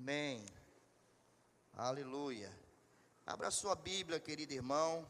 [0.00, 0.46] Amém.
[1.72, 2.56] Aleluia.
[3.26, 5.04] Abra sua Bíblia, querido irmão.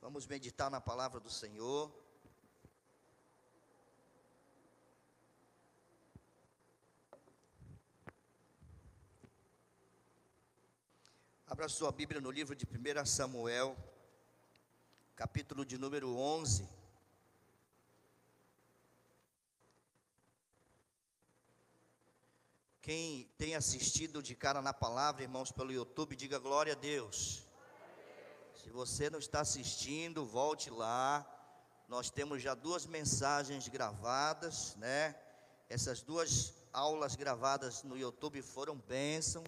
[0.00, 1.92] Vamos meditar na palavra do Senhor.
[11.48, 13.76] Abra sua Bíblia no livro de 1 Samuel,
[15.16, 16.79] capítulo de número 11.
[22.92, 27.46] Quem tem assistido de cara na palavra, irmãos, pelo YouTube, diga glória a Deus.
[28.52, 31.24] Se você não está assistindo, volte lá.
[31.86, 35.14] Nós temos já duas mensagens gravadas, né?
[35.68, 39.44] Essas duas aulas gravadas no YouTube foram bênção.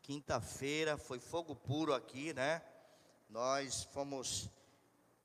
[0.00, 2.62] Quinta-feira foi fogo puro aqui, né?
[3.28, 4.48] Nós fomos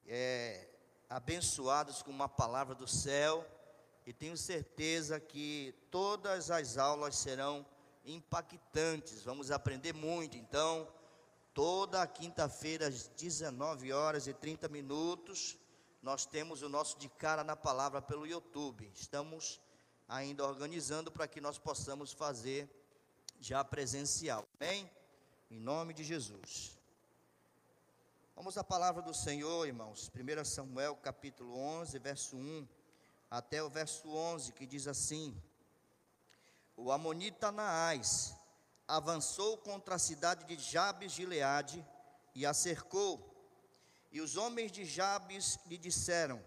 [0.06, 0.68] é,
[1.10, 3.48] abençoados com uma palavra do céu
[4.06, 7.66] e tenho certeza que todas as aulas serão
[8.06, 9.24] impactantes.
[9.24, 10.36] Vamos aprender muito.
[10.38, 10.88] Então,
[11.54, 15.58] toda quinta-feira às 19 horas e 30 minutos,
[16.02, 18.92] nós temos o nosso de cara na palavra pelo YouTube.
[18.94, 19.62] Estamos
[20.08, 22.70] ainda organizando para que nós possamos fazer
[23.40, 24.46] já presencial.
[24.60, 24.90] Amém?
[25.50, 26.78] Em nome de Jesus.
[28.36, 30.12] Vamos à palavra do Senhor, irmãos.
[30.14, 32.68] 1 Samuel, capítulo 11, verso 1
[33.34, 35.36] até o verso 11, que diz assim:
[36.78, 38.36] O amonita Naás
[38.88, 41.84] avançou contra a cidade de Jabes de Gileade
[42.36, 43.34] e a cercou.
[44.12, 46.40] E os homens de Jabes lhe disseram: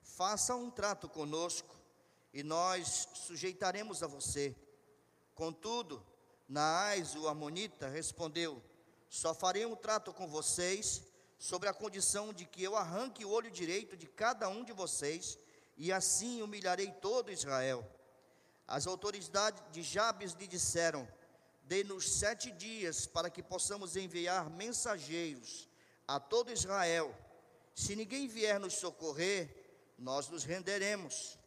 [0.00, 1.74] Faça um trato conosco
[2.32, 4.54] e nós sujeitaremos a você.
[5.34, 6.06] Contudo,
[6.48, 8.62] Naás, o Amonita, respondeu:
[9.08, 11.02] Só farei um trato com vocês,
[11.36, 15.36] sobre a condição de que eu arranque o olho direito de cada um de vocês,
[15.76, 17.86] e assim humilharei todo Israel.
[18.66, 21.08] As autoridades de Jabes lhe disseram:
[21.64, 25.68] Dê-nos sete dias para que possamos enviar mensageiros
[26.06, 27.14] a todo Israel.
[27.74, 29.48] Se ninguém vier nos socorrer,
[29.98, 31.38] nós nos renderemos.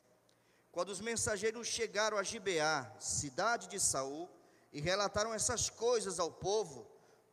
[0.71, 4.29] Quando os mensageiros chegaram a Gibeá, cidade de Saul,
[4.73, 6.85] e relataram essas coisas ao povo,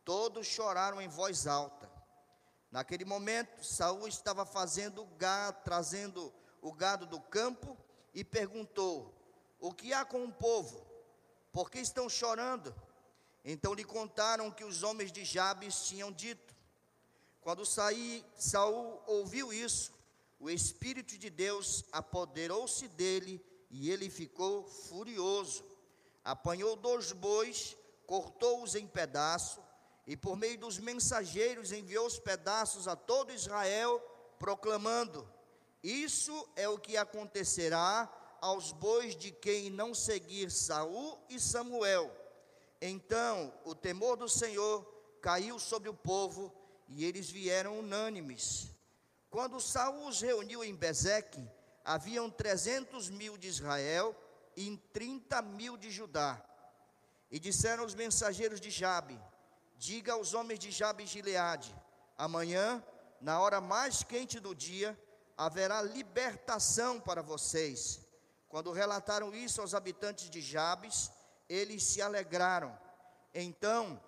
[0.05, 1.91] todos choraram em voz alta.
[2.71, 7.77] Naquele momento, Saul estava fazendo gado, trazendo o gado do campo
[8.15, 9.13] e perguntou:
[9.59, 10.83] O que há com o povo?
[11.51, 12.73] Por que estão chorando?
[13.45, 16.55] Então lhe contaram que os homens de Jabes tinham dito.
[17.41, 19.93] Quando saí, Saul ouviu isso,
[20.39, 25.63] o espírito de Deus apoderou-se dele e ele ficou furioso
[26.23, 27.75] apanhou dois bois,
[28.05, 29.61] cortou-os em pedaços,
[30.05, 33.99] e por meio dos mensageiros enviou os pedaços a todo Israel,
[34.39, 35.27] proclamando:
[35.83, 42.09] Isso é o que acontecerá aos bois de quem não seguir Saul e Samuel.
[42.81, 44.83] Então o temor do Senhor
[45.21, 46.53] caiu sobre o povo,
[46.87, 48.69] e eles vieram unânimes.
[49.29, 51.41] Quando Saul os reuniu em Bezeque,
[51.83, 54.15] haviam trezentos mil de Israel
[54.55, 56.41] e trinta mil de Judá.
[57.31, 59.19] E disseram os mensageiros de Jabe:
[59.77, 61.75] Diga aos homens de Jabe e Gileade:
[62.17, 62.83] Amanhã,
[63.19, 64.97] na hora mais quente do dia,
[65.37, 67.99] haverá libertação para vocês.
[68.49, 71.11] Quando relataram isso aos habitantes de Jabes,
[71.49, 72.77] eles se alegraram.
[73.33, 74.01] Então,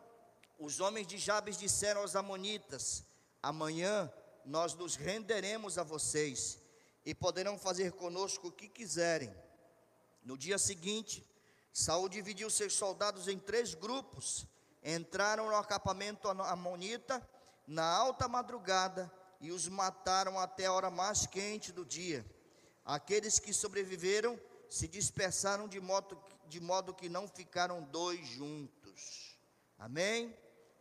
[0.60, 3.04] os homens de Jabes disseram aos amonitas:
[3.42, 4.12] Amanhã
[4.46, 6.60] nós nos renderemos a vocês
[7.06, 9.34] e poderão fazer conosco o que quiserem
[10.26, 11.24] no dia seguinte,
[11.72, 14.48] Saul dividiu seus soldados em três grupos.
[14.84, 17.22] Entraram no acampamento amonita
[17.68, 22.26] na alta madrugada e os mataram até a hora mais quente do dia.
[22.84, 29.38] Aqueles que sobreviveram se dispersaram de modo, de modo que não ficaram dois juntos.
[29.78, 30.36] Amém?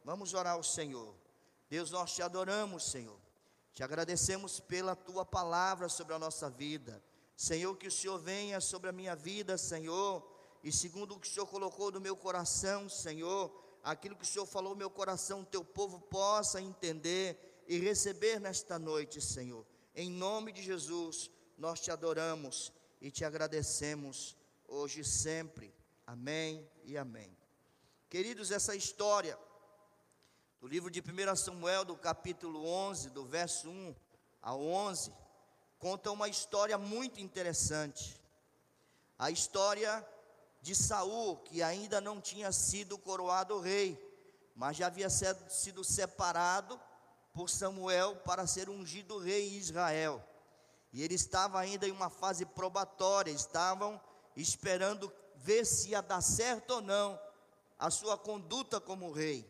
[0.04, 1.14] Vamos orar ao Senhor.
[1.68, 3.18] Deus, nós te adoramos, Senhor.
[3.72, 7.02] Te agradecemos pela tua palavra sobre a nossa vida.
[7.36, 10.24] Senhor, que o Senhor venha sobre a minha vida, Senhor,
[10.62, 13.52] e segundo o que o Senhor colocou no meu coração, Senhor,
[13.82, 18.78] aquilo que o Senhor falou no meu coração, teu povo possa entender e receber nesta
[18.78, 19.66] noite, Senhor.
[19.94, 25.74] Em nome de Jesus, nós te adoramos e te agradecemos hoje e sempre.
[26.06, 27.36] Amém e amém.
[28.08, 29.38] Queridos, essa história
[30.60, 33.94] do livro de 1 Samuel, do capítulo 11, do verso 1
[34.40, 35.12] ao 11,
[35.78, 38.20] conta uma história muito interessante.
[39.18, 40.06] A história
[40.60, 44.00] de Saul, que ainda não tinha sido coroado rei,
[44.54, 46.80] mas já havia sido separado
[47.34, 50.24] por Samuel para ser ungido rei em Israel.
[50.92, 54.00] E ele estava ainda em uma fase probatória, estavam
[54.36, 57.20] esperando ver se ia dar certo ou não
[57.76, 59.44] a sua conduta como rei.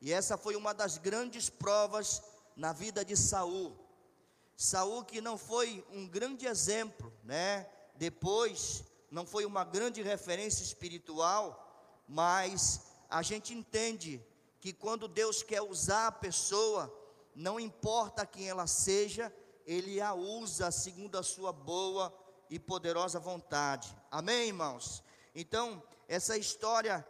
[0.00, 2.22] E essa foi uma das grandes provas
[2.56, 3.76] na vida de Saul.
[4.56, 7.68] Saul que não foi um grande exemplo, né?
[7.96, 14.24] Depois não foi uma grande referência espiritual, mas a gente entende
[14.60, 16.92] que quando Deus quer usar a pessoa,
[17.38, 19.32] não importa quem ela seja,
[19.64, 22.12] ele a usa segundo a sua boa
[22.50, 23.96] e poderosa vontade.
[24.10, 25.04] Amém, irmãos?
[25.32, 27.06] Então, essa história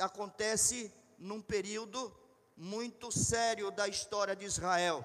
[0.00, 2.14] acontece num período
[2.54, 5.02] muito sério da história de Israel.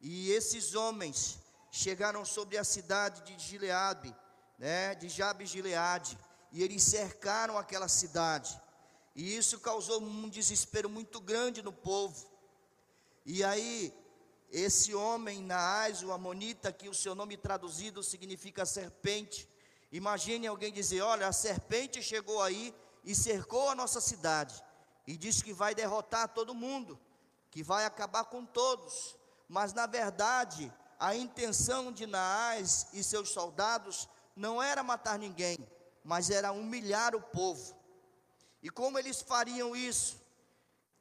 [0.00, 1.40] E esses homens
[1.72, 4.14] chegaram sobre a cidade de Gileade,
[4.60, 6.16] né, de Jabes Gileade,
[6.52, 8.56] e eles cercaram aquela cidade.
[9.12, 12.29] E isso causou um desespero muito grande no povo.
[13.24, 13.92] E aí
[14.50, 19.48] esse homem, Naás, o Amonita, que o seu nome traduzido significa serpente.
[19.92, 22.74] Imagine alguém dizer: Olha, a serpente chegou aí
[23.04, 24.62] e cercou a nossa cidade,
[25.06, 26.98] e diz que vai derrotar todo mundo,
[27.50, 29.16] que vai acabar com todos.
[29.48, 35.58] Mas na verdade, a intenção de Naás e seus soldados não era matar ninguém,
[36.04, 37.76] mas era humilhar o povo.
[38.62, 40.19] E como eles fariam isso?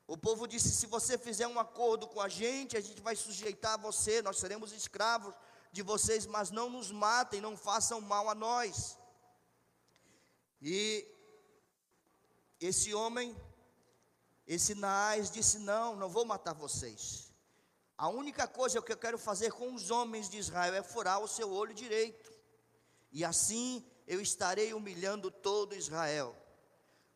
[0.09, 3.79] O povo disse: se você fizer um acordo com a gente, a gente vai sujeitar
[3.79, 5.35] você, nós seremos escravos
[5.71, 8.97] de vocês, mas não nos matem, não façam mal a nós.
[10.59, 11.07] E
[12.59, 13.37] esse homem,
[14.47, 17.31] esse Naás, disse: Não, não vou matar vocês.
[17.95, 21.27] A única coisa que eu quero fazer com os homens de Israel é furar o
[21.27, 22.33] seu olho direito,
[23.11, 26.35] e assim eu estarei humilhando todo Israel.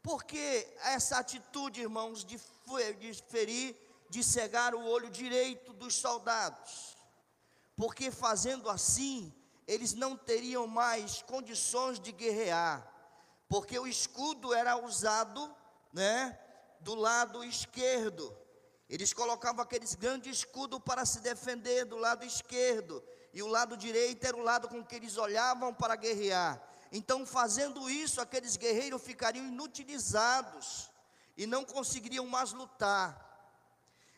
[0.04, 2.38] Porque essa atitude, irmãos, de,
[3.00, 3.76] de ferir,
[4.10, 6.96] de cegar o olho direito dos soldados?
[7.76, 9.34] Porque fazendo assim,
[9.68, 12.88] eles não teriam mais condições de guerrear,
[13.48, 15.54] porque o escudo era usado,
[15.92, 16.40] né,
[16.80, 18.36] do lado esquerdo.
[18.90, 24.26] Eles colocavam aquele grande escudo para se defender do lado esquerdo, e o lado direito
[24.26, 26.62] era o lado com que eles olhavam para guerrear.
[26.92, 30.93] Então, fazendo isso, aqueles guerreiros ficariam inutilizados
[31.36, 33.24] e não conseguiriam mais lutar.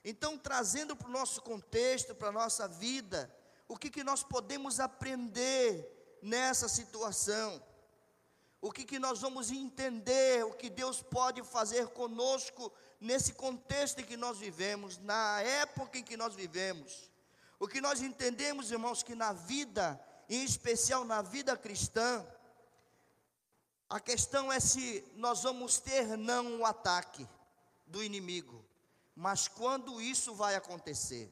[0.03, 3.33] Então, trazendo para o nosso contexto, para a nossa vida,
[3.67, 7.61] o que, que nós podemos aprender nessa situação?
[8.61, 14.03] O que, que nós vamos entender, o que Deus pode fazer conosco nesse contexto em
[14.03, 17.11] que nós vivemos, na época em que nós vivemos.
[17.59, 22.25] O que nós entendemos, irmãos, que na vida, em especial na vida cristã,
[23.89, 27.27] a questão é se nós vamos ter não o ataque
[27.85, 28.65] do inimigo,
[29.15, 31.31] mas quando isso vai acontecer.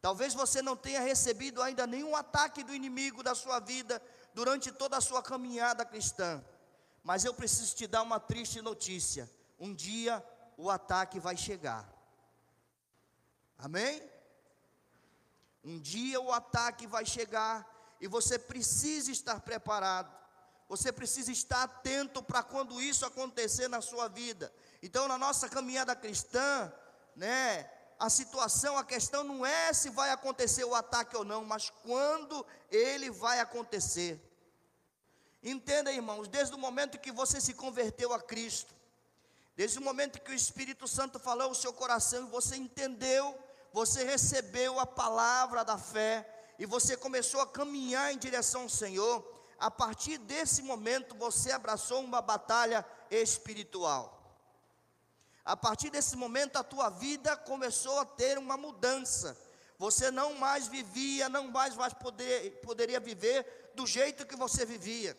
[0.00, 4.00] Talvez você não tenha recebido ainda nenhum ataque do inimigo da sua vida
[4.32, 6.44] durante toda a sua caminhada cristã,
[7.02, 9.28] mas eu preciso te dar uma triste notícia:
[9.58, 10.24] um dia
[10.56, 11.88] o ataque vai chegar.
[13.58, 14.00] Amém?
[15.64, 17.66] Um dia o ataque vai chegar
[18.00, 20.17] e você precisa estar preparado.
[20.68, 24.52] Você precisa estar atento para quando isso acontecer na sua vida.
[24.82, 26.72] Então, na nossa caminhada cristã,
[27.16, 27.68] né,
[27.98, 32.46] a situação, a questão não é se vai acontecer o ataque ou não, mas quando
[32.70, 34.22] ele vai acontecer.
[35.42, 38.74] Entenda, irmãos, desde o momento que você se converteu a Cristo,
[39.56, 43.36] desde o momento que o Espírito Santo falou ao seu coração e você entendeu,
[43.72, 49.37] você recebeu a palavra da fé e você começou a caminhar em direção ao Senhor,
[49.58, 54.14] a partir desse momento você abraçou uma batalha espiritual.
[55.44, 59.36] A partir desse momento a tua vida começou a ter uma mudança.
[59.78, 65.16] Você não mais vivia, não mais, mais poder, poderia viver do jeito que você vivia.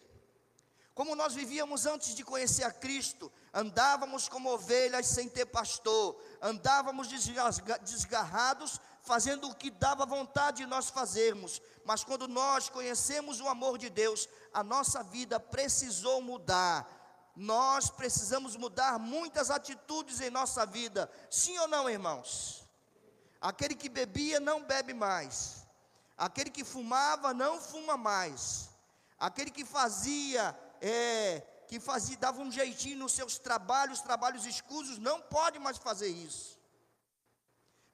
[0.94, 7.08] Como nós vivíamos antes de conhecer a Cristo, andávamos como ovelhas sem ter pastor, andávamos
[7.08, 13.78] desgarrados, fazendo o que dava vontade de nós fazermos, mas quando nós conhecemos o amor
[13.78, 16.88] de Deus, a nossa vida precisou mudar.
[17.36, 21.10] Nós precisamos mudar muitas atitudes em nossa vida.
[21.30, 22.68] Sim ou não, irmãos?
[23.42, 25.66] Aquele que bebia não bebe mais.
[26.18, 28.70] Aquele que fumava não fuma mais.
[29.18, 35.22] Aquele que fazia é, que fazia, dava um jeitinho nos seus trabalhos, trabalhos escusos, não
[35.22, 36.59] pode mais fazer isso.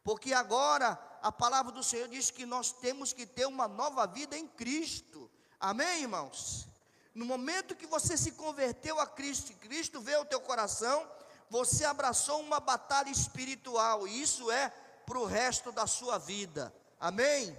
[0.06, 4.38] Porque agora a palavra do Senhor diz que nós temos que ter uma nova vida
[4.38, 5.30] em Cristo.
[5.60, 6.68] Amém, irmãos?
[7.16, 11.10] No momento que você se converteu a Cristo, Cristo veio ao teu coração,
[11.50, 14.70] você abraçou uma batalha espiritual, e isso é
[15.08, 16.72] para o resto da sua vida.
[17.00, 17.58] Amém?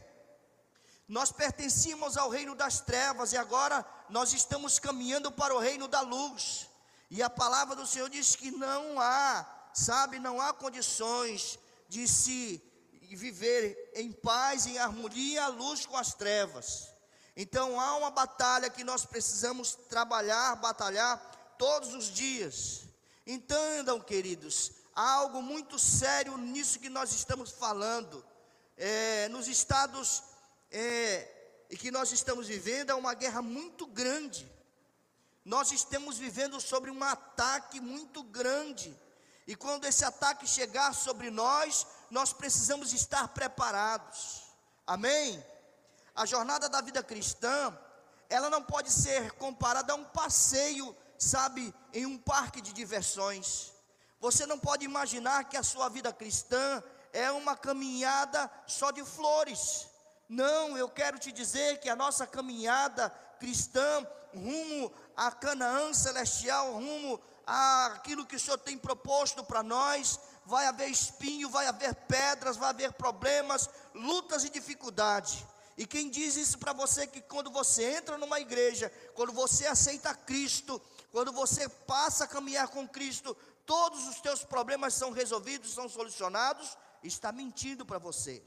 [1.09, 6.01] Nós pertencíamos ao reino das trevas e agora nós estamos caminhando para o reino da
[6.01, 6.69] luz.
[7.11, 12.63] E a palavra do Senhor diz que não há, sabe, não há condições de se
[13.15, 16.89] viver em paz, em harmonia, a luz com as trevas.
[17.37, 21.19] Então há uma batalha que nós precisamos trabalhar, batalhar
[21.59, 22.83] todos os dias.
[23.27, 28.25] Entendam, queridos, há algo muito sério nisso que nós estamos falando.
[28.77, 30.23] É, nos estados
[30.71, 31.29] é,
[31.79, 34.51] que nós estamos vivendo, é uma guerra muito grande.
[35.45, 38.97] Nós estamos vivendo sobre um ataque muito grande.
[39.47, 44.43] E quando esse ataque chegar sobre nós, nós precisamos estar preparados.
[44.87, 45.45] Amém?
[46.15, 47.77] A jornada da vida cristã,
[48.29, 53.73] ela não pode ser comparada a um passeio, sabe, em um parque de diversões.
[54.19, 59.87] Você não pode imaginar que a sua vida cristã é uma caminhada só de flores.
[60.29, 67.21] Não, eu quero te dizer que a nossa caminhada cristã rumo a Canaã celestial, rumo
[67.47, 72.71] àquilo que o Senhor tem proposto para nós, vai haver espinho, vai haver pedras, vai
[72.71, 75.47] haver problemas, lutas e dificuldade.
[75.79, 80.15] E quem diz isso para você que quando você entra numa igreja, quando você aceita
[80.15, 80.81] Cristo,
[81.13, 86.77] quando você passa a caminhar com Cristo, todos os teus problemas são resolvidos, são solucionados,
[87.03, 88.43] está mentindo para você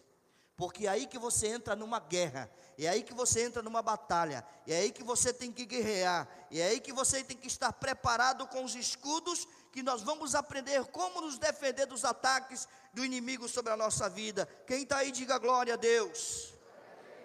[0.59, 2.51] porque é aí que você entra numa guerra,
[2.85, 6.63] é aí que você entra numa batalha, é aí que você tem que guerrear, é
[6.63, 11.21] aí que você tem que estar preparado com os escudos que nós vamos aprender como
[11.21, 14.47] nos defender dos ataques do inimigo sobre a nossa vida.
[14.65, 16.53] Quem está aí, diga glória a Deus.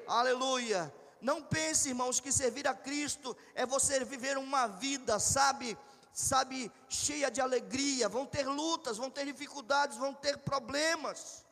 [0.06, 0.92] Aleluia.
[1.20, 5.78] Não pense, irmãos, que servir a Cristo é você viver uma vida, sabe,
[6.12, 8.08] sabe, cheia de alegria.
[8.08, 11.44] Vão ter lutas, vão ter dificuldades, vão ter problemas.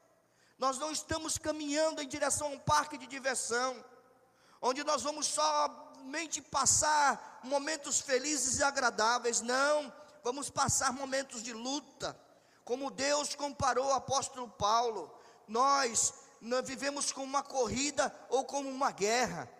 [0.58, 3.82] Nós não estamos caminhando em direção a um parque de diversão,
[4.62, 9.40] onde nós vamos somente passar momentos felizes e agradáveis.
[9.40, 9.92] Não,
[10.22, 12.16] vamos passar momentos de luta.
[12.64, 15.12] Como Deus comparou o apóstolo Paulo,
[15.48, 19.50] nós, nós vivemos com uma corrida ou como uma guerra.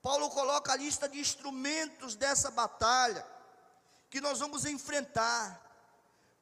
[0.00, 3.26] Paulo coloca a lista de instrumentos dessa batalha
[4.08, 5.66] que nós vamos enfrentar.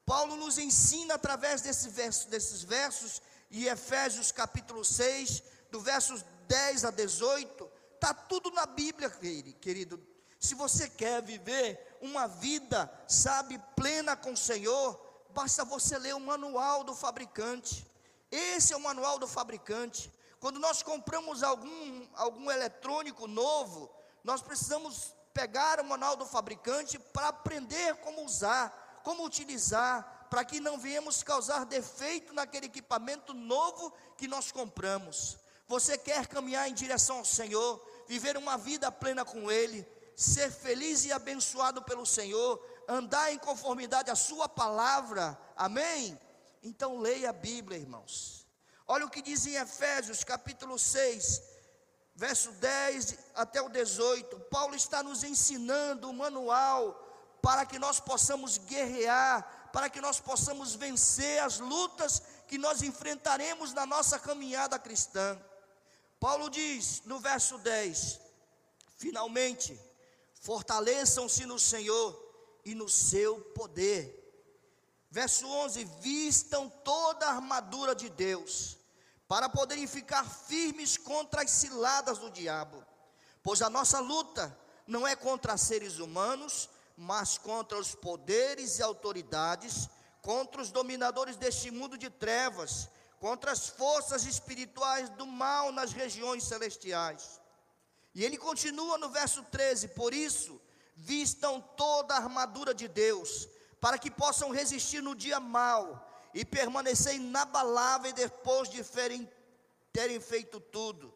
[0.05, 6.85] Paulo nos ensina através desse verso, desses versos e Efésios capítulo 6, do versos 10
[6.85, 9.11] a 18, está tudo na Bíblia,
[9.61, 10.01] querido.
[10.39, 15.01] Se você quer viver uma vida, sabe, plena com o Senhor,
[15.31, 17.87] basta você ler o manual do fabricante.
[18.31, 20.13] Esse é o manual do fabricante.
[20.39, 23.91] Quando nós compramos algum, algum eletrônico novo,
[24.23, 30.61] nós precisamos pegar o manual do fabricante para aprender como usar, como utilizar, para que
[30.61, 35.39] não venhamos causar defeito naquele equipamento novo que nós compramos.
[35.69, 41.05] Você quer caminhar em direção ao Senhor, viver uma vida plena com Ele, ser feliz
[41.05, 46.19] e abençoado pelo Senhor, andar em conformidade à Sua palavra, amém?
[46.63, 48.47] Então leia a Bíblia, irmãos.
[48.87, 51.43] Olha o que diz em Efésios capítulo 6,
[52.15, 54.39] verso 10 até o 18.
[54.51, 57.03] Paulo está nos ensinando o manual
[57.43, 63.75] para que nós possamos guerrear para que nós possamos vencer as lutas que nós enfrentaremos
[63.75, 65.39] na nossa caminhada cristã.
[66.19, 68.21] Paulo diz no verso 10:
[68.97, 69.79] Finalmente,
[70.41, 72.25] fortaleçam-se no Senhor
[72.65, 74.23] e no seu poder.
[75.11, 78.77] Verso 11: Vistam toda a armadura de Deus,
[79.29, 82.85] para poderem ficar firmes contra as ciladas do diabo,
[83.43, 84.57] pois a nossa luta
[84.87, 89.89] não é contra seres humanos, mas contra os poderes e autoridades,
[90.23, 96.45] contra os dominadores deste mundo de trevas, contra as forças espirituais do mal nas regiões
[96.45, 97.41] celestiais.
[98.15, 100.61] E ele continua no verso 13: Por isso,
[100.97, 103.49] vistam toda a armadura de Deus,
[103.81, 108.83] para que possam resistir no dia mal e permanecer inabaláveis depois de
[109.93, 111.13] terem feito tudo.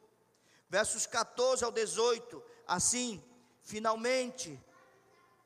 [0.68, 3.22] Versos 14 ao 18: Assim,
[3.62, 4.58] finalmente,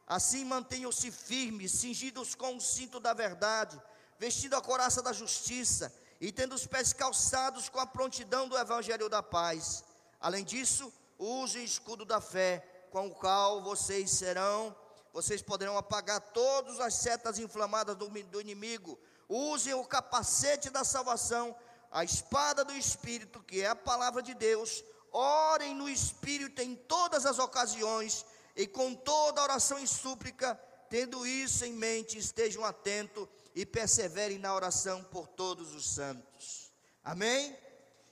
[0.07, 3.81] Assim mantenham-se firmes, cingidos com o cinto da verdade,
[4.19, 5.93] vestindo a coraça da justiça
[6.25, 9.85] e tendo os pés calçados com a prontidão do evangelho da paz.
[10.19, 14.75] Além disso, usem o escudo da fé, com o qual vocês serão,
[15.13, 18.99] vocês poderão apagar todas as setas inflamadas do, do inimigo.
[19.29, 21.55] Usem o capacete da salvação,
[21.93, 24.83] a espada do Espírito, que é a palavra de Deus.
[25.13, 28.25] Orem no Espírito em todas as ocasiões
[28.57, 34.55] e com toda oração e súplica, tendo isso em mente, estejam atentos e perseverem na
[34.55, 36.73] oração por todos os santos.
[37.03, 37.57] Amém?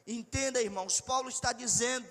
[0.07, 2.07] Entenda, irmãos, Paulo está dizendo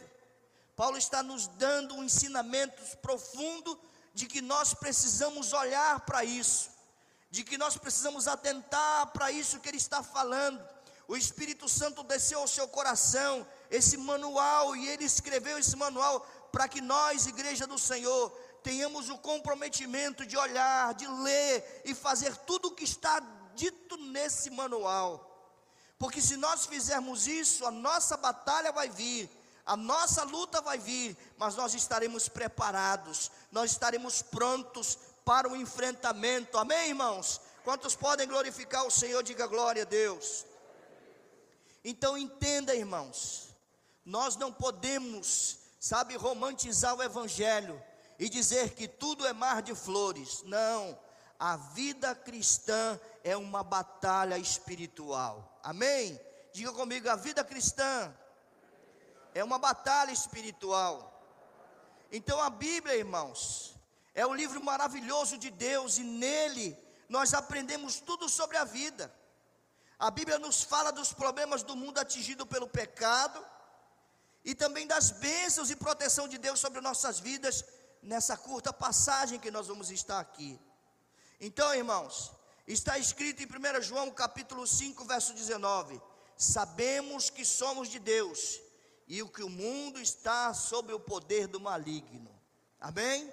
[0.81, 3.79] Paulo está nos dando um ensinamento profundo
[4.15, 6.71] de que nós precisamos olhar para isso,
[7.29, 10.59] de que nós precisamos atentar para isso que ele está falando.
[11.07, 16.21] O Espírito Santo desceu ao seu coração esse manual e ele escreveu esse manual
[16.51, 22.35] para que nós, igreja do Senhor, tenhamos o comprometimento de olhar, de ler e fazer
[22.37, 23.19] tudo o que está
[23.55, 25.27] dito nesse manual.
[25.97, 29.29] Porque se nós fizermos isso, a nossa batalha vai vir,
[29.65, 36.57] a nossa luta vai vir, mas nós estaremos preparados, nós estaremos prontos para o enfrentamento.
[36.57, 37.39] Amém, irmãos?
[37.63, 39.21] Quantos podem glorificar o Senhor?
[39.21, 40.45] Diga glória a Deus.
[41.83, 43.49] Então entenda, irmãos,
[44.03, 47.81] nós não podemos, sabe, romantizar o Evangelho
[48.21, 50.43] e dizer que tudo é mar de flores.
[50.43, 50.95] Não,
[51.39, 55.59] a vida cristã é uma batalha espiritual.
[55.63, 56.21] Amém?
[56.53, 58.15] Diga comigo, a vida cristã
[59.33, 61.19] é uma batalha espiritual.
[62.11, 63.75] Então a Bíblia, irmãos,
[64.13, 66.77] é um livro maravilhoso de Deus e nele
[67.09, 69.11] nós aprendemos tudo sobre a vida.
[69.97, 73.43] A Bíblia nos fala dos problemas do mundo atingido pelo pecado
[74.45, 77.65] e também das bênçãos e proteção de Deus sobre nossas vidas
[78.01, 80.59] nessa curta passagem que nós vamos estar aqui.
[81.39, 82.31] Então, irmãos,
[82.67, 86.01] está escrito em 1 João capítulo 5, verso 19:
[86.37, 88.59] Sabemos que somos de Deus
[89.07, 92.31] e o que o mundo está sob o poder do maligno.
[92.79, 93.31] Amém?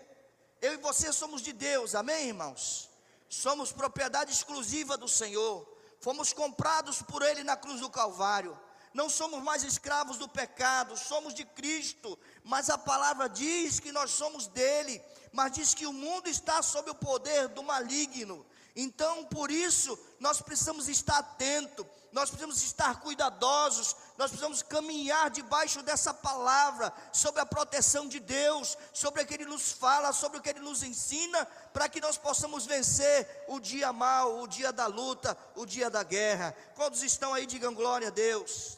[0.60, 2.90] Eu e você somos de Deus, amém, irmãos?
[3.28, 5.66] Somos propriedade exclusiva do Senhor.
[6.00, 8.58] Fomos comprados por Ele na cruz do Calvário
[8.98, 14.10] não somos mais escravos do pecado, somos de Cristo, mas a palavra diz que nós
[14.10, 15.00] somos dele,
[15.30, 18.44] mas diz que o mundo está sob o poder do maligno.
[18.74, 25.80] Então, por isso, nós precisamos estar atentos, nós precisamos estar cuidadosos, nós precisamos caminhar debaixo
[25.80, 30.42] dessa palavra, sobre a proteção de Deus, sobre o que Ele nos fala, sobre o
[30.42, 34.88] que Ele nos ensina, para que nós possamos vencer o dia mal, o dia da
[34.88, 36.52] luta, o dia da guerra.
[36.74, 38.77] Quantos estão aí, digam glória a Deus.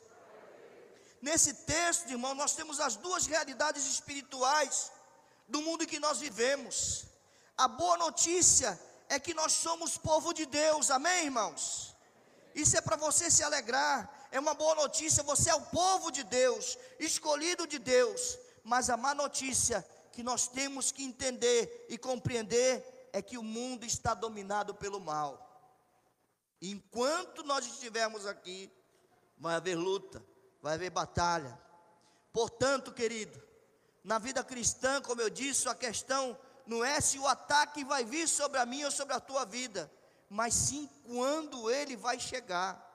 [1.20, 4.90] Nesse texto, irmão, nós temos as duas realidades espirituais
[5.46, 7.04] do mundo que nós vivemos.
[7.56, 11.94] A boa notícia é que nós somos povo de Deus, amém, irmãos?
[12.54, 16.22] Isso é para você se alegrar, é uma boa notícia, você é o povo de
[16.24, 18.38] Deus, escolhido de Deus.
[18.64, 23.84] Mas a má notícia que nós temos que entender e compreender é que o mundo
[23.84, 25.46] está dominado pelo mal.
[26.62, 28.70] Enquanto nós estivermos aqui,
[29.38, 30.22] vai haver luta,
[30.62, 31.58] vai haver batalha.
[32.32, 33.40] Portanto, querido,
[34.04, 38.28] na vida cristã, como eu disse, a questão não é se o ataque vai vir
[38.28, 39.90] sobre a minha ou sobre a tua vida,
[40.28, 42.88] mas sim quando ele vai chegar.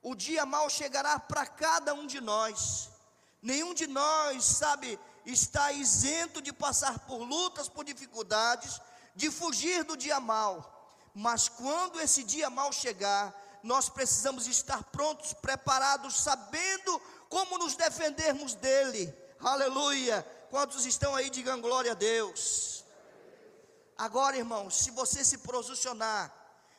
[0.00, 2.90] O dia mal chegará para cada um de nós.
[3.42, 8.80] Nenhum de nós, sabe, está isento de passar por lutas, por dificuldades,
[9.14, 10.70] de fugir do dia mal.
[11.14, 13.34] Mas quando esse dia mal chegar,
[13.64, 17.00] nós precisamos estar prontos, preparados, sabendo
[17.30, 19.12] como nos defendermos dele.
[19.40, 20.22] Aleluia.
[20.50, 22.84] Quantos estão aí, digam glória a Deus.
[23.96, 26.30] Agora, irmãos, se você se posicionar,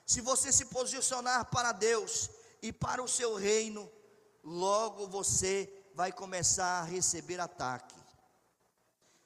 [0.06, 2.30] se você se posicionar para Deus
[2.62, 3.92] e para o seu reino,
[4.44, 7.96] logo você vai começar a receber ataque.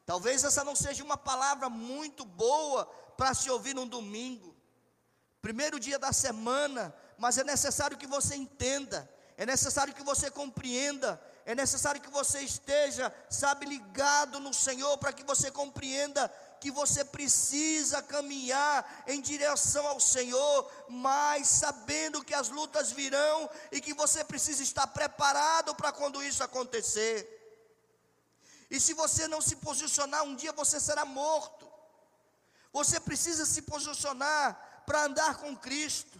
[0.05, 2.85] Talvez essa não seja uma palavra muito boa
[3.17, 4.55] para se ouvir num domingo,
[5.41, 11.21] primeiro dia da semana, mas é necessário que você entenda, é necessário que você compreenda,
[11.45, 17.03] é necessário que você esteja, sabe, ligado no Senhor, para que você compreenda que você
[17.03, 24.23] precisa caminhar em direção ao Senhor, mas sabendo que as lutas virão e que você
[24.23, 27.35] precisa estar preparado para quando isso acontecer.
[28.69, 31.67] E se você não se posicionar, um dia você será morto.
[32.71, 36.18] Você precisa se posicionar para andar com Cristo.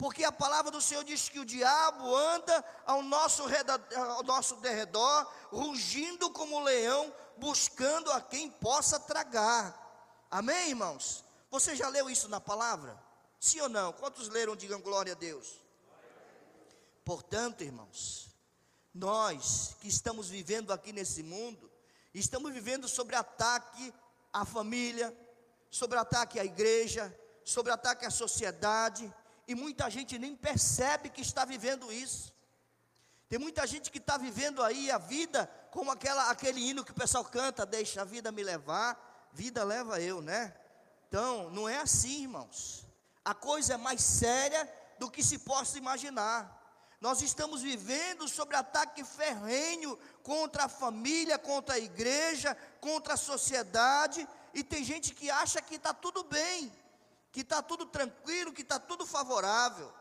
[0.00, 4.56] Porque a palavra do Senhor diz que o diabo anda ao nosso, redor, ao nosso
[4.56, 10.24] derredor, rugindo como leão, buscando a quem possa tragar.
[10.30, 11.22] Amém, irmãos?
[11.50, 12.98] Você já leu isso na palavra?
[13.38, 13.92] Sim ou não?
[13.92, 14.56] Quantos leram?
[14.56, 15.60] Digam glória a Deus.
[17.04, 18.30] Portanto, irmãos,
[18.94, 21.70] nós que estamos vivendo aqui nesse mundo,
[22.14, 23.92] estamos vivendo sobre ataque
[24.32, 25.14] à família,
[25.70, 29.12] sobre ataque à igreja, sobre ataque à sociedade,
[29.46, 32.32] e muita gente nem percebe que está vivendo isso.
[33.28, 36.94] Tem muita gente que está vivendo aí a vida como aquela, aquele hino que o
[36.94, 40.52] pessoal canta, deixa a vida me levar, vida leva eu, né?
[41.08, 42.84] Então, não é assim, irmãos.
[43.24, 46.58] A coisa é mais séria do que se possa imaginar.
[47.00, 54.28] Nós estamos vivendo sobre ataque ferrenho contra a família, contra a igreja, contra a sociedade,
[54.52, 56.70] e tem gente que acha que está tudo bem,
[57.32, 59.92] que está tudo tranquilo, que está tudo favorável,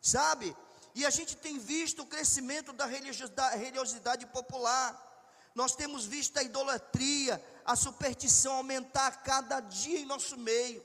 [0.00, 0.56] sabe?
[0.94, 5.04] E a gente tem visto o crescimento da religiosidade popular,
[5.54, 10.84] nós temos visto a idolatria, a superstição aumentar a cada dia em nosso meio,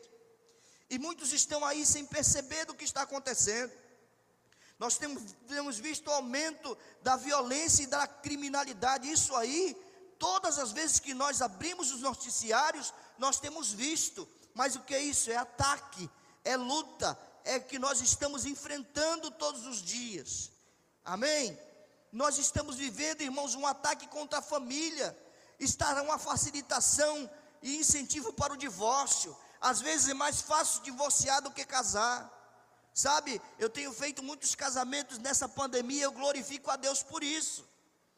[0.90, 3.72] e muitos estão aí sem perceber do que está acontecendo.
[4.78, 9.10] Nós temos, temos visto o aumento da violência e da criminalidade.
[9.10, 9.78] Isso aí,
[10.18, 14.28] todas as vezes que nós abrimos os noticiários, nós temos visto.
[14.54, 15.32] Mas o que é isso?
[15.32, 16.10] É ataque,
[16.44, 20.52] é luta, é que nós estamos enfrentando todos os dias.
[21.04, 21.58] Amém?
[22.12, 25.18] Nós estamos vivendo, irmãos, um ataque contra a família.
[25.60, 27.30] Está uma facilitação
[27.62, 29.36] e incentivo para o divórcio.
[29.60, 32.30] Às vezes é mais fácil divorciar do que casar.
[32.94, 37.66] Sabe, eu tenho feito muitos casamentos nessa pandemia, eu glorifico a Deus por isso.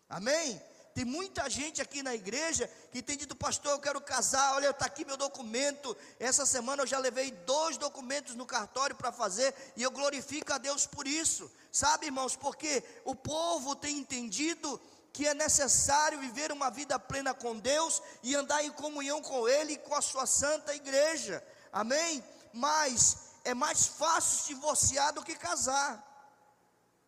[0.10, 0.60] Amém?
[0.94, 4.86] Tem muita gente aqui na igreja que tem dito, pastor, eu quero casar, olha, está
[4.86, 5.98] aqui meu documento.
[6.20, 10.60] Essa semana eu já levei dois documentos no cartório para fazer e eu glorifico a
[10.60, 11.52] Deus por isso.
[11.72, 14.80] Sabe, irmãos, porque o povo tem entendido
[15.12, 19.74] que é necessário viver uma vida plena com Deus e andar em comunhão com Ele
[19.74, 21.44] e com a sua santa igreja.
[21.72, 22.24] Amém?
[22.54, 26.04] Mas é mais fácil se divorciar do que casar.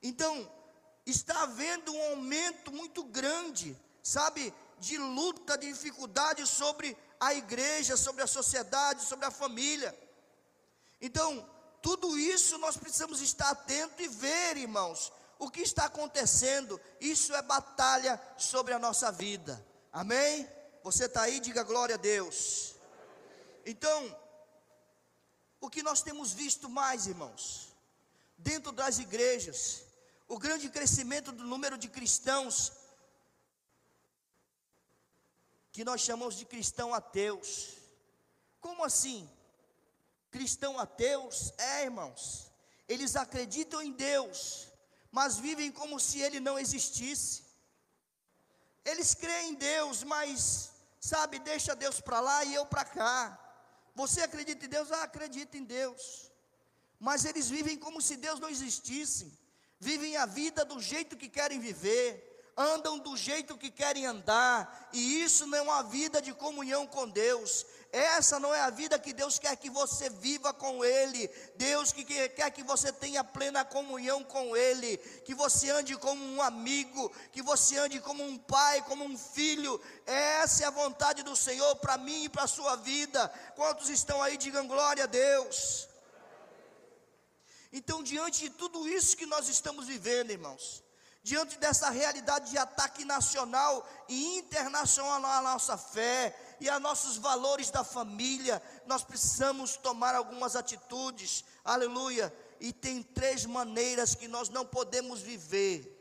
[0.02, 0.52] Então,
[1.06, 8.24] está havendo um aumento muito grande, sabe, de luta, de dificuldade sobre a igreja, sobre
[8.24, 9.98] a sociedade, sobre a família.
[11.00, 11.48] Então,
[11.82, 16.80] tudo isso nós precisamos estar atento e ver, irmãos, o que está acontecendo.
[17.00, 19.64] Isso é batalha sobre a nossa vida.
[19.92, 20.48] Amém?
[20.84, 22.76] Você está aí, diga glória a Deus.
[23.66, 24.16] Então,
[25.62, 27.76] o que nós temos visto mais, irmãos,
[28.38, 29.85] dentro das igrejas,
[30.28, 32.72] o grande crescimento do número de cristãos,
[35.72, 37.74] que nós chamamos de cristão ateus.
[38.60, 39.30] Como assim?
[40.32, 41.54] Cristão ateus?
[41.58, 42.52] É, irmãos,
[42.88, 44.68] eles acreditam em Deus,
[45.12, 47.44] mas vivem como se ele não existisse.
[48.84, 53.40] Eles creem em Deus, mas, sabe, deixa Deus para lá e eu para cá.
[53.96, 54.92] Você acredita em Deus?
[54.92, 56.32] Ah, acredita em Deus.
[57.00, 59.45] Mas eles vivem como se Deus não existisse.
[59.88, 62.10] Vivem a vida do jeito que querem viver
[62.58, 67.06] andam do jeito que querem andar, e isso não é uma vida de comunhão com
[67.06, 71.30] Deus, essa não é a vida que Deus quer que você viva com Ele.
[71.56, 74.98] Deus que quer que você tenha plena comunhão com Ele.
[75.24, 77.10] Que você ande como um amigo.
[77.32, 79.80] Que você ande como um pai, como um filho.
[80.06, 83.30] Essa é a vontade do Senhor para mim e para a sua vida.
[83.56, 85.88] Quantos estão aí, digam glória a Deus.
[87.78, 90.82] Então, diante de tudo isso que nós estamos vivendo, irmãos,
[91.22, 97.70] diante dessa realidade de ataque nacional e internacional à nossa fé e a nossos valores
[97.70, 102.34] da família, nós precisamos tomar algumas atitudes, aleluia.
[102.62, 105.92] E tem três maneiras que nós não podemos viver.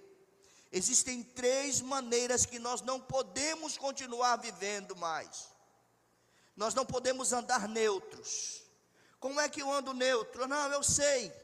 [0.70, 5.48] Existem três maneiras que nós não podemos continuar vivendo mais.
[6.56, 8.62] Nós não podemos andar neutros.
[9.18, 10.46] Como é que eu ando neutro?
[10.46, 11.42] Não, eu sei.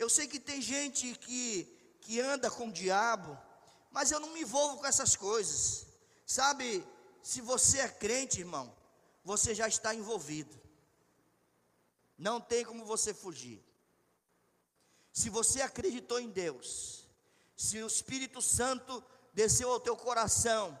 [0.00, 1.44] Eu sei que tem gente que
[2.00, 3.38] que anda com o diabo,
[3.90, 5.86] mas eu não me envolvo com essas coisas.
[6.24, 6.82] Sabe,
[7.22, 8.74] se você é crente, irmão,
[9.22, 10.58] você já está envolvido.
[12.16, 13.62] Não tem como você fugir.
[15.12, 17.04] Se você acreditou em Deus,
[17.54, 20.80] se o Espírito Santo desceu ao teu coração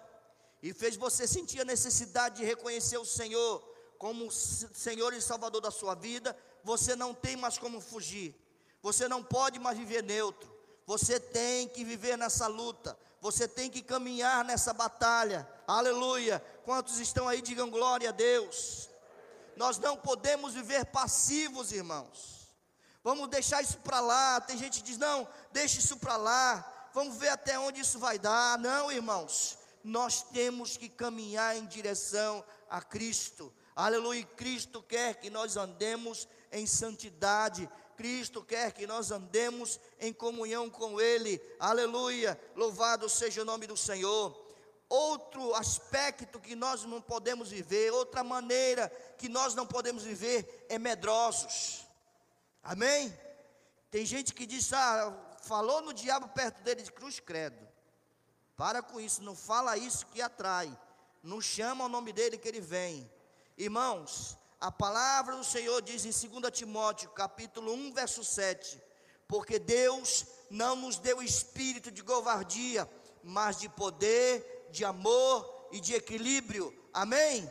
[0.62, 3.60] e fez você sentir a necessidade de reconhecer o Senhor
[3.98, 8.34] como Senhor e Salvador da sua vida, você não tem mais como fugir.
[8.82, 10.50] Você não pode mais viver neutro.
[10.86, 12.98] Você tem que viver nessa luta.
[13.20, 15.48] Você tem que caminhar nessa batalha.
[15.66, 16.42] Aleluia.
[16.64, 18.88] Quantos estão aí, digam glória a Deus.
[19.56, 22.48] Nós não podemos viver passivos, irmãos.
[23.04, 24.40] Vamos deixar isso para lá.
[24.40, 26.88] Tem gente que diz: não, deixa isso para lá.
[26.94, 28.58] Vamos ver até onde isso vai dar.
[28.58, 29.58] Não, irmãos.
[29.84, 33.52] Nós temos que caminhar em direção a Cristo.
[33.76, 34.24] Aleluia.
[34.24, 37.68] Cristo quer que nós andemos em santidade.
[38.00, 41.38] Cristo quer que nós andemos em comunhão com Ele.
[41.58, 42.40] Aleluia!
[42.56, 44.34] Louvado seja o nome do Senhor.
[44.88, 50.78] Outro aspecto que nós não podemos viver, outra maneira que nós não podemos viver é
[50.78, 51.86] medrosos.
[52.62, 53.14] Amém?
[53.90, 57.68] Tem gente que diz, ah, falou no diabo perto dele de cruz credo.
[58.56, 60.74] Para com isso, não fala isso que atrai.
[61.22, 63.12] Não chama o nome dele que ele vem.
[63.58, 68.80] Irmãos, a palavra do Senhor diz em 2 Timóteo, capítulo 1, verso 7:
[69.26, 72.88] Porque Deus não nos deu espírito de covardia,
[73.22, 76.74] mas de poder, de amor e de equilíbrio.
[76.92, 77.48] Amém?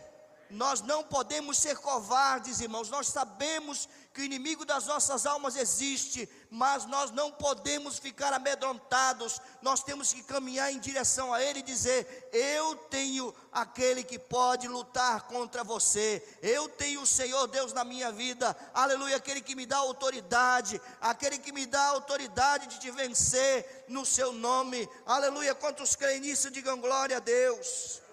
[0.49, 2.89] Nós não podemos ser covardes, irmãos.
[2.89, 9.39] Nós sabemos que o inimigo das nossas almas existe, mas nós não podemos ficar amedrontados.
[9.61, 14.67] Nós temos que caminhar em direção a ele e dizer: Eu tenho aquele que pode
[14.67, 16.27] lutar contra você.
[16.41, 18.57] Eu tenho o Senhor Deus na minha vida.
[18.73, 24.03] Aleluia, aquele que me dá autoridade, aquele que me dá autoridade de te vencer no
[24.03, 24.89] seu nome.
[25.05, 25.53] Aleluia.
[25.53, 28.08] Quantos creem nisso, digam glória a Deus.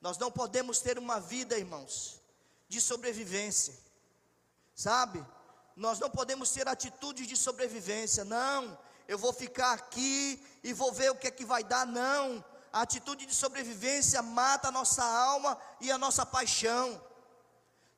[0.00, 2.20] Nós não podemos ter uma vida, irmãos,
[2.68, 3.74] de sobrevivência,
[4.74, 5.24] sabe?
[5.76, 8.78] Nós não podemos ter atitudes de sobrevivência, não.
[9.06, 12.44] Eu vou ficar aqui e vou ver o que é que vai dar, não.
[12.72, 17.00] A atitude de sobrevivência mata a nossa alma e a nossa paixão.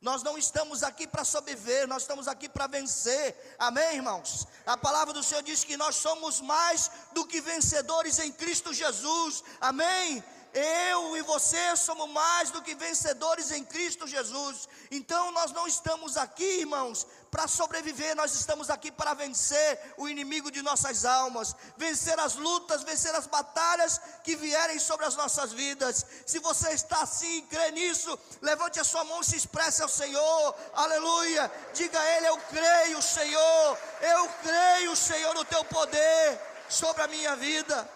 [0.00, 3.56] Nós não estamos aqui para sobreviver, nós estamos aqui para vencer.
[3.56, 4.48] Amém, irmãos?
[4.66, 9.44] A palavra do Senhor diz que nós somos mais do que vencedores em Cristo Jesus.
[9.60, 10.24] Amém?
[10.54, 14.68] Eu e você somos mais do que vencedores em Cristo Jesus.
[14.90, 20.50] Então nós não estamos aqui, irmãos, para sobreviver, nós estamos aqui para vencer o inimigo
[20.50, 26.04] de nossas almas, vencer as lutas, vencer as batalhas que vierem sobre as nossas vidas.
[26.26, 29.88] Se você está assim e crê nisso, levante a sua mão e se expresse ao
[29.88, 31.50] Senhor, aleluia.
[31.72, 36.38] Diga a Ele: Eu creio, Senhor, eu creio, Senhor, no Teu poder
[36.68, 37.90] sobre a minha vida,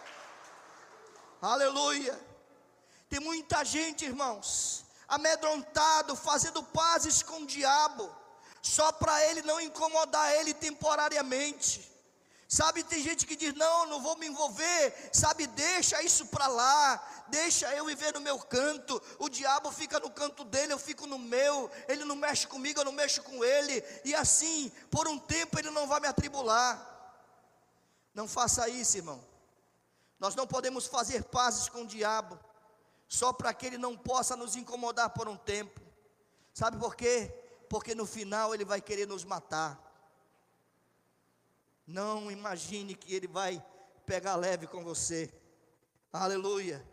[1.43, 2.26] aleluia.
[3.09, 8.11] Tem muita gente, irmãos, amedrontado, fazendo pazes com o diabo,
[8.61, 11.95] só para ele não incomodar ele temporariamente.
[12.49, 15.11] Sabe, tem gente que diz: Não, não vou me envolver.
[15.13, 19.03] Sabe, deixa isso para lá, deixa eu viver no meu canto.
[19.19, 21.71] O diabo fica no canto dele, eu fico no meu.
[21.89, 23.83] Ele não mexe comigo, eu não mexo com ele.
[24.05, 26.95] E assim, por um tempo, ele não vai me atribular.
[28.15, 29.23] Não faça isso, irmão.
[30.19, 32.39] Nós não podemos fazer pazes com o diabo
[33.09, 35.81] só para que ele não possa nos incomodar por um tempo.
[36.53, 37.33] Sabe por quê?
[37.69, 39.83] Porque no final ele vai querer nos matar.
[41.87, 43.65] Não imagine que ele vai
[44.05, 45.33] pegar leve com você.
[46.13, 46.85] Aleluia.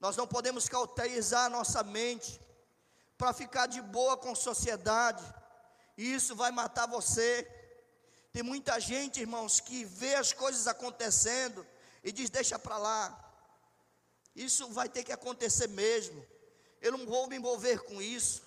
[0.00, 2.40] Nós não podemos cauterizar nossa mente
[3.16, 5.22] para ficar de boa com a sociedade.
[5.96, 7.48] Isso vai matar você.
[8.32, 11.64] Tem muita gente, irmãos, que vê as coisas acontecendo
[12.02, 13.31] e diz: deixa para lá.
[14.34, 16.24] Isso vai ter que acontecer mesmo.
[16.80, 18.42] Eu não vou me envolver com isso.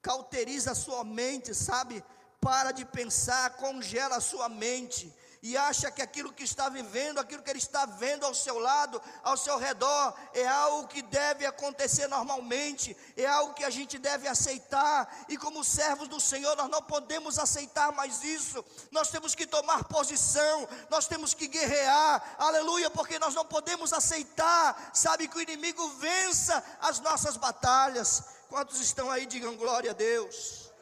[0.00, 2.04] Cauteriza a sua mente, sabe?
[2.40, 5.12] Para de pensar, congela a sua mente
[5.44, 9.00] e acha que aquilo que está vivendo, aquilo que ele está vendo ao seu lado,
[9.22, 14.26] ao seu redor, é algo que deve acontecer normalmente, é algo que a gente deve
[14.26, 19.46] aceitar, e como servos do Senhor, nós não podemos aceitar mais isso, nós temos que
[19.46, 25.42] tomar posição, nós temos que guerrear, aleluia, porque nós não podemos aceitar, sabe, que o
[25.42, 28.24] inimigo vença as nossas batalhas.
[28.48, 30.72] Quantos estão aí, digam glória a Deus.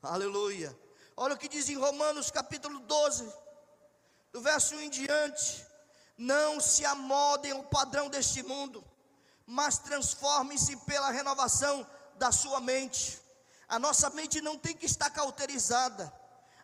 [0.00, 0.81] Aleluia.
[1.24, 3.32] Olha o que diz em Romanos capítulo 12,
[4.32, 5.64] do verso 1 em diante:
[6.18, 8.84] Não se amodem ao padrão deste mundo,
[9.46, 13.22] mas transformem-se pela renovação da sua mente.
[13.68, 16.12] A nossa mente não tem que estar cauterizada.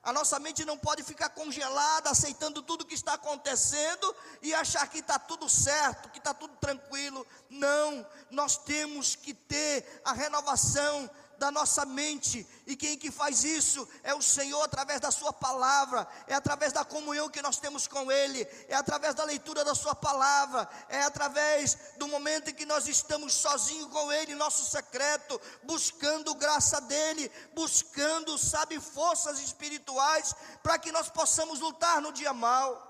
[0.03, 4.99] A nossa mente não pode ficar congelada, aceitando tudo que está acontecendo e achar que
[4.99, 7.25] está tudo certo, que está tudo tranquilo.
[7.49, 13.89] Não, nós temos que ter a renovação da nossa mente, e quem que faz isso?
[14.03, 18.11] É o Senhor através da Sua palavra, é através da comunhão que nós temos com
[18.11, 22.89] Ele, é através da leitura da Sua palavra, é através do momento em que nós
[22.89, 30.91] estamos sozinhos com Ele, nosso secreto, buscando graça dEle, buscando, sabe, forças espirituais, para que
[30.91, 32.85] nós possamos lutar no dia mal.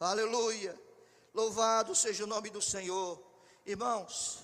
[0.00, 0.78] Aleluia,
[1.32, 3.22] louvado seja o nome do Senhor,
[3.64, 4.40] irmãos,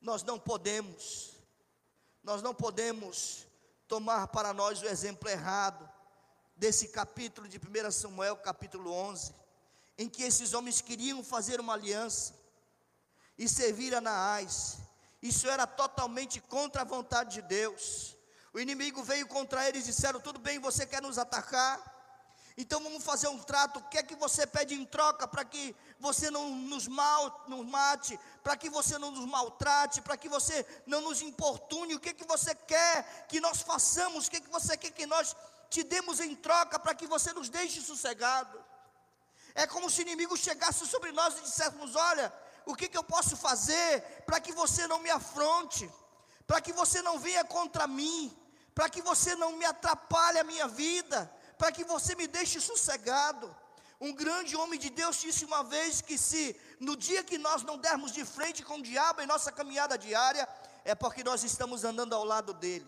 [0.00, 1.37] nós não podemos
[2.28, 3.46] nós não podemos
[3.88, 5.88] tomar para nós o exemplo errado
[6.54, 9.32] desse capítulo de 1 Samuel, capítulo 11,
[9.96, 12.34] em que esses homens queriam fazer uma aliança
[13.38, 14.76] e servir a Naás.
[15.22, 18.14] Isso era totalmente contra a vontade de Deus.
[18.52, 21.80] O inimigo veio contra eles e disseram: Tudo bem, você quer nos atacar?
[22.60, 23.78] Então vamos fazer um trato.
[23.78, 27.64] O que é que você pede em troca para que você não nos, mal, nos
[27.64, 31.94] mate, para que você não nos maltrate, para que você não nos importune?
[31.94, 34.26] O que é que você quer que nós façamos?
[34.26, 35.36] O que é que você quer que nós
[35.70, 38.60] te demos em troca para que você nos deixe sossegado?
[39.54, 42.32] É como se o inimigo chegasse sobre nós e disséssemos: Olha,
[42.66, 45.88] o que, que eu posso fazer para que você não me afronte,
[46.44, 48.36] para que você não venha contra mim,
[48.74, 53.54] para que você não me atrapalhe a minha vida para que você me deixe sossegado.
[54.00, 57.76] Um grande homem de Deus disse uma vez que se no dia que nós não
[57.76, 60.48] dermos de frente com o diabo em nossa caminhada diária,
[60.84, 62.86] é porque nós estamos andando ao lado dele.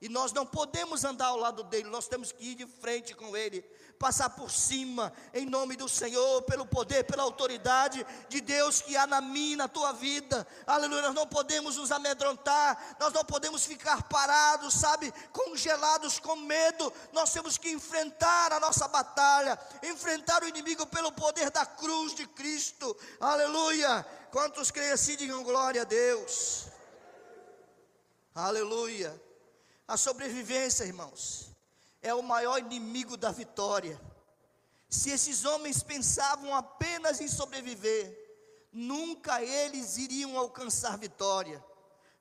[0.00, 3.36] E nós não podemos andar ao lado dele, nós temos que ir de frente com
[3.36, 3.62] ele,
[3.98, 9.08] passar por cima, em nome do Senhor, pelo poder, pela autoridade de Deus que há
[9.08, 10.46] na e na tua vida.
[10.64, 16.92] Aleluia, nós não podemos nos amedrontar, nós não podemos ficar parados, sabe, congelados com medo.
[17.12, 22.24] Nós temos que enfrentar a nossa batalha, enfrentar o inimigo pelo poder da cruz de
[22.28, 22.96] Cristo.
[23.18, 24.06] Aleluia.
[24.30, 26.66] Quantos creem assim, digam glória a Deus.
[28.32, 29.27] Aleluia.
[29.88, 31.50] A sobrevivência, irmãos,
[32.02, 33.98] é o maior inimigo da vitória.
[34.86, 38.14] Se esses homens pensavam apenas em sobreviver,
[38.70, 41.64] nunca eles iriam alcançar vitória.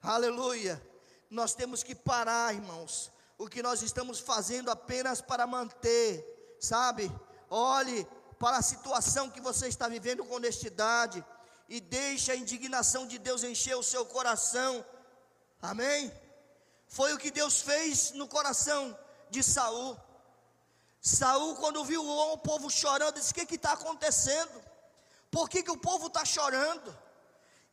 [0.02, 0.82] Aleluia.
[1.30, 7.12] Nós temos que parar, irmãos, o que nós estamos fazendo apenas para manter, sabe?
[7.50, 8.08] Olhe
[8.40, 11.24] para a situação que você está vivendo com honestidade
[11.68, 14.86] e deixe a indignação de Deus encher o seu coração.
[15.62, 16.10] Amém?
[16.88, 18.98] Foi o que Deus fez no coração
[19.30, 19.98] de Saul.
[21.02, 24.64] Saul, quando viu o povo chorando, disse: O que está acontecendo?
[25.30, 26.98] Por que, que o povo está chorando?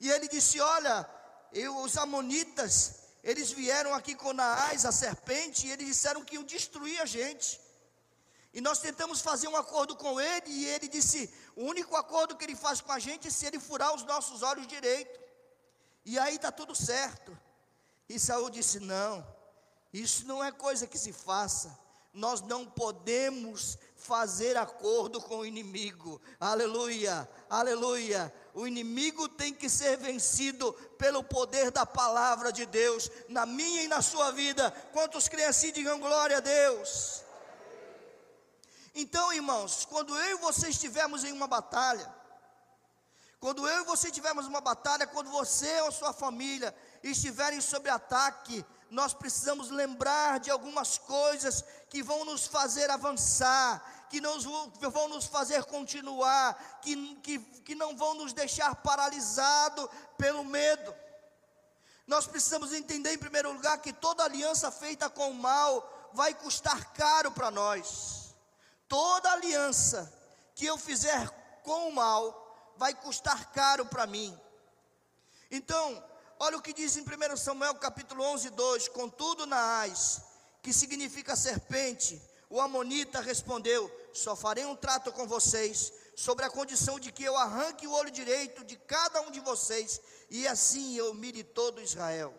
[0.00, 1.08] E ele disse: Olha,
[1.52, 6.44] eu, os amonitas, eles vieram aqui com Naás, a serpente, e eles disseram que iam
[6.44, 7.60] destruir a gente.
[8.52, 12.44] E nós tentamos fazer um acordo com ele, e ele disse: o único acordo que
[12.44, 15.20] ele faz com a gente é se ele furar os nossos olhos direito.
[16.04, 17.36] E aí está tudo certo.
[18.08, 19.26] E Saul disse: Não,
[19.92, 21.78] isso não é coisa que se faça.
[22.12, 26.20] Nós não podemos fazer acordo com o inimigo.
[26.38, 28.32] Aleluia, aleluia.
[28.54, 33.88] O inimigo tem que ser vencido pelo poder da palavra de Deus na minha e
[33.88, 34.70] na sua vida.
[34.92, 37.24] Quantos creem assim, digam glória a Deus.
[38.94, 42.14] Então, irmãos, quando eu e você estivermos em uma batalha,
[43.40, 46.74] quando eu e você tivermos uma batalha, quando você ou sua família
[47.10, 54.20] estiverem sob ataque, nós precisamos lembrar de algumas coisas que vão nos fazer avançar, que
[54.88, 60.94] vão nos fazer continuar, que, que, que não vão nos deixar paralisado pelo medo.
[62.06, 66.92] Nós precisamos entender, em primeiro lugar, que toda aliança feita com o mal vai custar
[66.92, 68.34] caro para nós.
[68.88, 70.12] Toda aliança
[70.54, 71.28] que eu fizer
[71.62, 74.38] com o mal vai custar caro para mim.
[75.50, 76.02] Então,
[76.44, 80.20] Olha o que diz em 1 Samuel capítulo 11, 2: Contudo, Naás,
[80.62, 87.00] que significa serpente, o Amonita respondeu: Só farei um trato com vocês, sobre a condição
[87.00, 91.14] de que eu arranque o olho direito de cada um de vocês, e assim eu
[91.14, 92.38] mire todo Israel.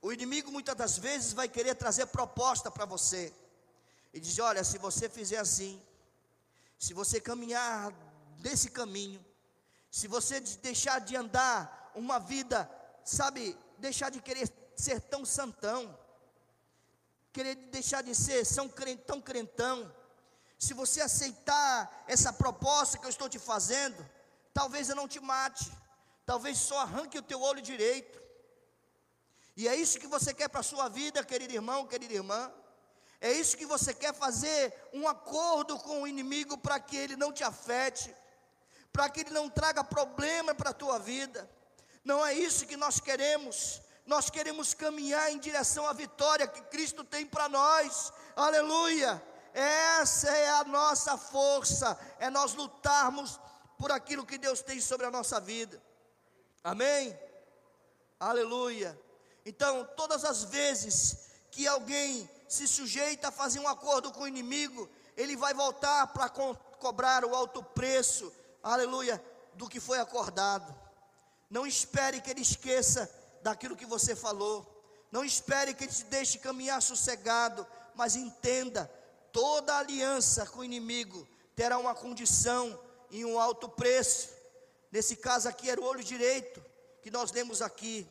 [0.00, 3.30] O inimigo muitas das vezes vai querer trazer proposta para você,
[4.14, 5.78] e diz: Olha, se você fizer assim,
[6.78, 7.92] se você caminhar
[8.38, 9.22] desse caminho,
[9.90, 12.70] se você deixar de andar uma vida,
[13.04, 15.98] sabe, deixar de querer ser tão santão,
[17.32, 18.46] querer deixar de ser
[19.06, 19.92] tão crentão.
[20.58, 24.08] Se você aceitar essa proposta que eu estou te fazendo,
[24.52, 25.70] talvez eu não te mate,
[26.24, 28.20] talvez só arranque o teu olho direito.
[29.56, 32.52] E é isso que você quer para a sua vida, querido irmão, querida irmã.
[33.20, 37.32] É isso que você quer fazer um acordo com o inimigo para que ele não
[37.32, 38.14] te afete,
[38.92, 41.48] para que ele não traga problema para a tua vida.
[42.08, 43.82] Não é isso que nós queremos.
[44.06, 48.10] Nós queremos caminhar em direção à vitória que Cristo tem para nós.
[48.34, 49.22] Aleluia!
[49.52, 53.38] Essa é a nossa força, é nós lutarmos
[53.76, 55.82] por aquilo que Deus tem sobre a nossa vida.
[56.64, 57.18] Amém?
[58.18, 58.98] Aleluia.
[59.44, 64.88] Então, todas as vezes que alguém se sujeita a fazer um acordo com o inimigo,
[65.14, 69.22] ele vai voltar para co cobrar o alto preço, aleluia,
[69.54, 70.74] do que foi acordado.
[71.50, 73.10] Não espere que ele esqueça
[73.42, 74.66] daquilo que você falou.
[75.10, 78.90] Não espere que ele te deixe caminhar sossegado, mas entenda,
[79.32, 81.26] toda aliança com o inimigo
[81.56, 82.78] terá uma condição
[83.10, 84.28] e um alto preço.
[84.92, 86.62] Nesse caso aqui era o olho direito
[87.02, 88.06] que nós lemos aqui.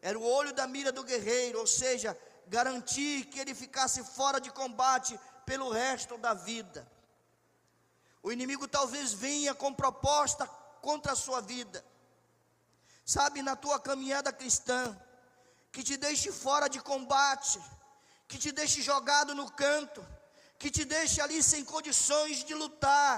[0.00, 4.50] Era o olho da mira do guerreiro, ou seja, garantir que ele ficasse fora de
[4.50, 6.90] combate pelo resto da vida.
[8.22, 10.46] O inimigo talvez venha com proposta
[10.80, 11.84] contra a sua vida
[13.08, 14.94] sabe, na tua caminhada cristã,
[15.72, 17.58] que te deixe fora de combate,
[18.28, 20.06] que te deixe jogado no canto,
[20.58, 23.10] que te deixe ali sem condições de lutar,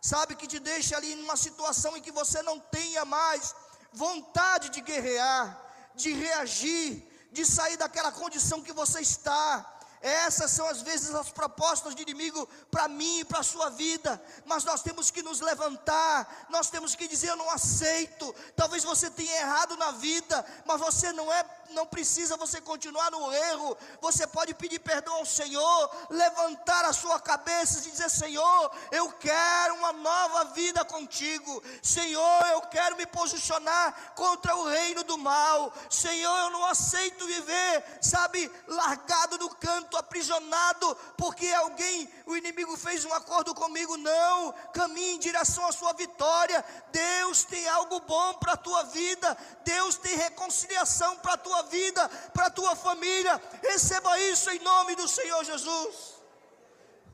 [0.00, 3.54] sabe, que te deixe ali numa situação em que você não tenha mais
[3.92, 5.60] vontade de guerrear,
[5.94, 6.88] de reagir,
[7.30, 9.77] de sair daquela condição que você está.
[10.00, 14.22] Essas são às vezes as propostas de inimigo para mim e para a sua vida,
[14.44, 18.34] mas nós temos que nos levantar, nós temos que dizer: Eu não aceito.
[18.54, 23.32] Talvez você tenha errado na vida, mas você não é não precisa você continuar no
[23.32, 29.12] erro, você pode pedir perdão ao Senhor, levantar a sua cabeça e dizer: Senhor, eu
[29.12, 35.72] quero uma nova vida contigo, Senhor, eu quero me posicionar contra o reino do mal,
[35.90, 43.04] Senhor, eu não aceito viver, sabe, largado no canto, aprisionado, porque alguém, o inimigo fez
[43.04, 48.52] um acordo comigo, não, caminhe em direção à sua vitória, Deus tem algo bom para
[48.52, 53.40] a tua vida, Deus tem reconciliação para a tua vida, para a tua família.
[53.62, 56.14] Receba isso em nome do Senhor Jesus.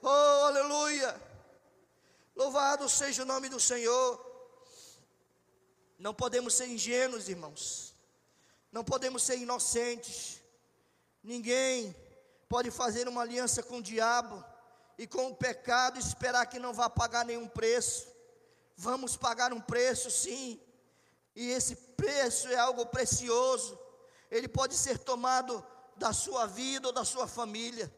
[0.03, 1.21] Oh, aleluia.
[2.37, 4.33] Louvado seja o nome do Senhor.
[5.99, 7.95] Não podemos ser ingênuos, irmãos.
[8.71, 10.41] Não podemos ser inocentes.
[11.23, 11.95] Ninguém
[12.49, 14.45] pode fazer uma aliança com o diabo
[14.99, 18.07] e com o pecado esperar que não vá pagar nenhum preço.
[18.77, 20.61] Vamos pagar um preço, sim.
[21.35, 23.79] E esse preço é algo precioso
[24.35, 25.65] ele pode ser tomado
[25.97, 27.93] da sua vida ou da sua família.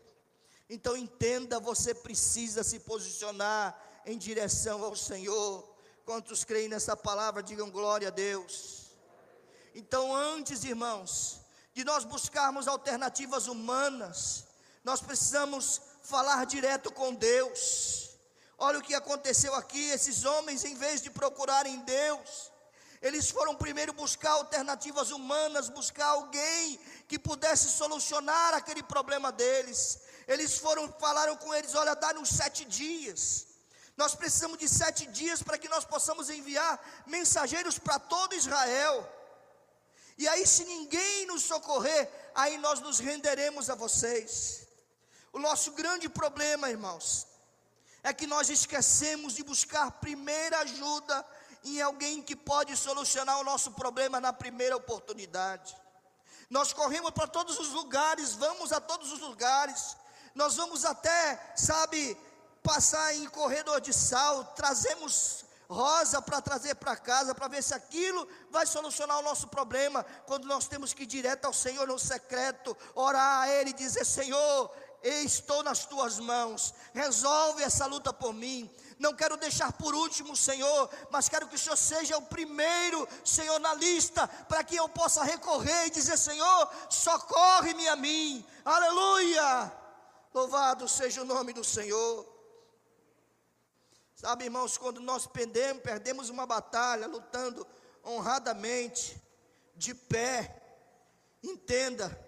[0.68, 3.74] Então entenda, você precisa se posicionar
[4.04, 5.66] em direção ao Senhor.
[6.04, 8.90] Quantos creem nessa palavra, digam glória a Deus.
[9.74, 11.40] Então, antes, irmãos,
[11.76, 14.44] de nós buscarmos alternativas humanas,
[14.82, 18.12] nós precisamos falar direto com Deus.
[18.56, 22.50] Olha o que aconteceu aqui: esses homens, em vez de procurarem Deus,
[23.02, 29.98] eles foram primeiro buscar alternativas humanas, buscar alguém que pudesse solucionar aquele problema deles.
[30.26, 33.48] Eles foram, falaram com eles: olha, dá-nos sete dias.
[33.98, 39.15] Nós precisamos de sete dias para que nós possamos enviar mensageiros para todo Israel.
[40.18, 44.66] E aí, se ninguém nos socorrer, aí nós nos renderemos a vocês.
[45.32, 47.26] O nosso grande problema, irmãos,
[48.02, 51.26] é que nós esquecemos de buscar primeira ajuda
[51.64, 55.76] em alguém que pode solucionar o nosso problema na primeira oportunidade.
[56.48, 59.96] Nós corremos para todos os lugares, vamos a todos os lugares,
[60.34, 62.16] nós vamos até, sabe,
[62.62, 68.26] passar em corredor de sal, trazemos rosa para trazer para casa, para ver se aquilo
[68.50, 72.76] vai solucionar o nosso problema, quando nós temos que ir direto ao Senhor no secreto,
[72.94, 74.70] orar a Ele e dizer: Senhor,
[75.02, 80.90] estou nas tuas mãos, resolve essa luta por mim, não quero deixar por último, Senhor,
[81.10, 85.22] mas quero que o Senhor seja o primeiro, Senhor, na lista, para que eu possa
[85.24, 89.72] recorrer e dizer: Senhor, socorre-me a mim, aleluia.
[90.32, 92.35] Louvado seja o nome do Senhor.
[94.16, 97.66] Sabe, irmãos, quando nós perdemos, perdemos uma batalha lutando
[98.02, 99.22] honradamente,
[99.74, 100.56] de pé,
[101.42, 102.18] entenda,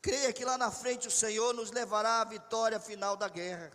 [0.00, 3.70] creia que lá na frente o Senhor nos levará à vitória final da guerra.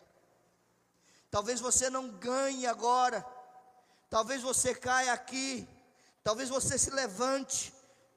[1.29, 3.23] Talvez você não ganhe agora.
[4.09, 5.67] Talvez você caia aqui.
[6.23, 7.71] Talvez você se levante.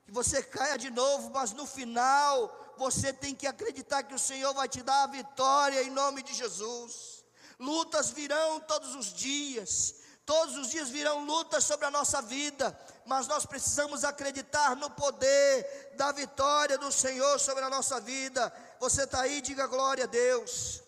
[0.06, 4.54] Que você caia de novo, mas no final você tem que acreditar que o Senhor
[4.54, 7.17] vai te dar a vitória em nome de Jesus.
[7.58, 9.96] Lutas virão todos os dias.
[10.24, 15.94] Todos os dias virão lutas sobre a nossa vida, mas nós precisamos acreditar no poder
[15.96, 18.52] da vitória do Senhor sobre a nossa vida.
[18.78, 20.82] Você está aí, diga glória a Deus.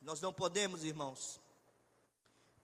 [0.00, 1.38] Nós não podemos, irmãos,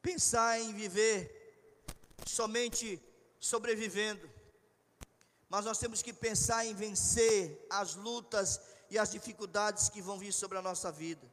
[0.00, 3.00] pensar em viver somente
[3.38, 4.28] sobrevivendo,
[5.48, 10.32] mas nós temos que pensar em vencer as lutas e as dificuldades que vão vir
[10.32, 11.26] sobre a nossa vida.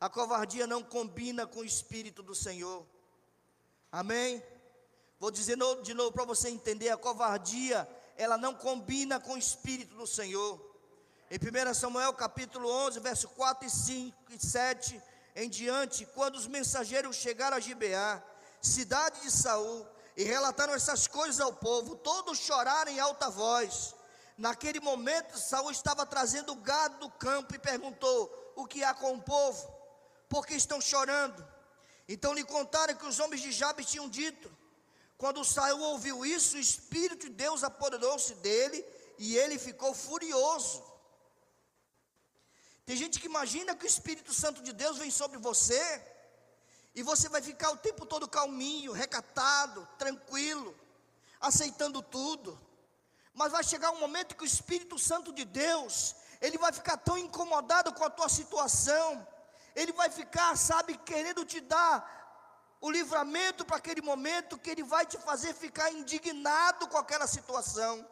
[0.00, 2.84] A covardia não combina com o Espírito do Senhor.
[3.90, 4.42] Amém?
[5.20, 9.94] Vou dizer de novo para você entender: a covardia, ela não combina com o Espírito
[9.94, 10.60] do Senhor.
[11.30, 15.02] Em 1 Samuel capítulo 11, verso 4 e 5 e 7
[15.34, 18.22] em diante, quando os mensageiros chegaram a Gibeá,
[18.60, 23.94] cidade de Saul, e relataram essas coisas ao povo, todos choraram em alta voz.
[24.36, 29.14] Naquele momento, Saul estava trazendo o gado do campo e perguntou: O que há com
[29.14, 29.72] o povo?
[30.28, 31.46] Por que estão chorando?
[32.08, 34.50] Então lhe contaram que os homens de Jabes tinham dito.
[35.16, 38.84] Quando Saul ouviu isso, o Espírito de Deus apoderou-se dele
[39.18, 40.82] e ele ficou furioso.
[42.84, 46.11] Tem gente que imagina que o Espírito Santo de Deus vem sobre você
[46.94, 50.74] e você vai ficar o tempo todo calminho, recatado, tranquilo,
[51.40, 52.58] aceitando tudo.
[53.34, 57.16] Mas vai chegar um momento que o Espírito Santo de Deus, ele vai ficar tão
[57.16, 59.26] incomodado com a tua situação,
[59.74, 62.20] ele vai ficar, sabe, querendo te dar
[62.80, 68.06] o livramento para aquele momento que ele vai te fazer ficar indignado com aquela situação.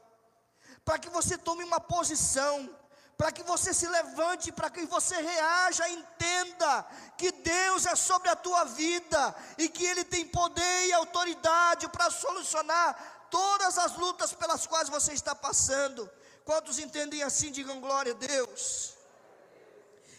[0.85, 2.74] para que você tome uma posição,
[3.21, 6.87] para que você se levante, para que você reaja, entenda
[7.18, 12.11] que Deus é sobre a tua vida e que Ele tem poder e autoridade para
[12.11, 16.11] solucionar todas as lutas pelas quais você está passando.
[16.47, 18.95] Quantos entendem assim, digam glória a Deus.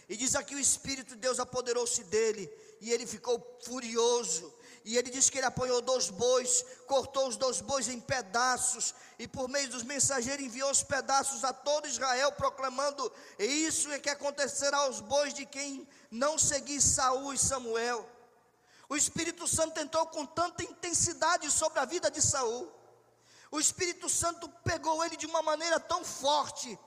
[0.07, 2.47] E diz aqui o Espírito de Deus apoderou-se dele,
[2.81, 4.53] e ele ficou furioso.
[4.83, 9.27] E ele diz que ele apanhou dois bois, cortou os dois bois em pedaços, e
[9.27, 14.77] por meio dos mensageiros enviou os pedaços a todo Israel, proclamando: Isso é que acontecerá
[14.77, 18.09] aos bois de quem não seguir Saul e Samuel.
[18.89, 22.69] O Espírito Santo entrou com tanta intensidade sobre a vida de Saul.
[23.51, 26.77] O Espírito Santo pegou ele de uma maneira tão forte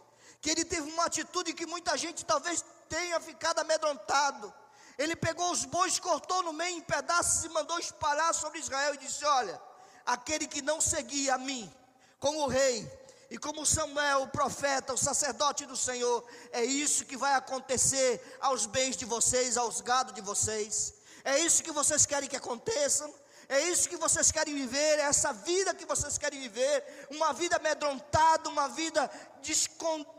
[0.41, 4.53] que ele teve uma atitude que muita gente talvez tenha ficado amedrontado.
[4.99, 8.99] Ele pegou os bois, cortou no meio em pedaços e mandou espalhar sobre Israel e
[8.99, 9.61] disse: Olha,
[10.07, 11.73] aquele que não seguia a mim,
[12.19, 12.89] como o rei,
[13.31, 18.67] e como Samuel, o profeta, o sacerdote do Senhor, é isso que vai acontecer aos
[18.67, 20.95] bens de vocês, aos gados de vocês.
[21.25, 23.11] É isso que vocês querem que aconteça.
[23.49, 27.57] É isso que vocês querem viver, é essa vida que vocês querem viver, uma vida
[27.57, 29.11] amedrontada, uma vida
[29.43, 29.53] de,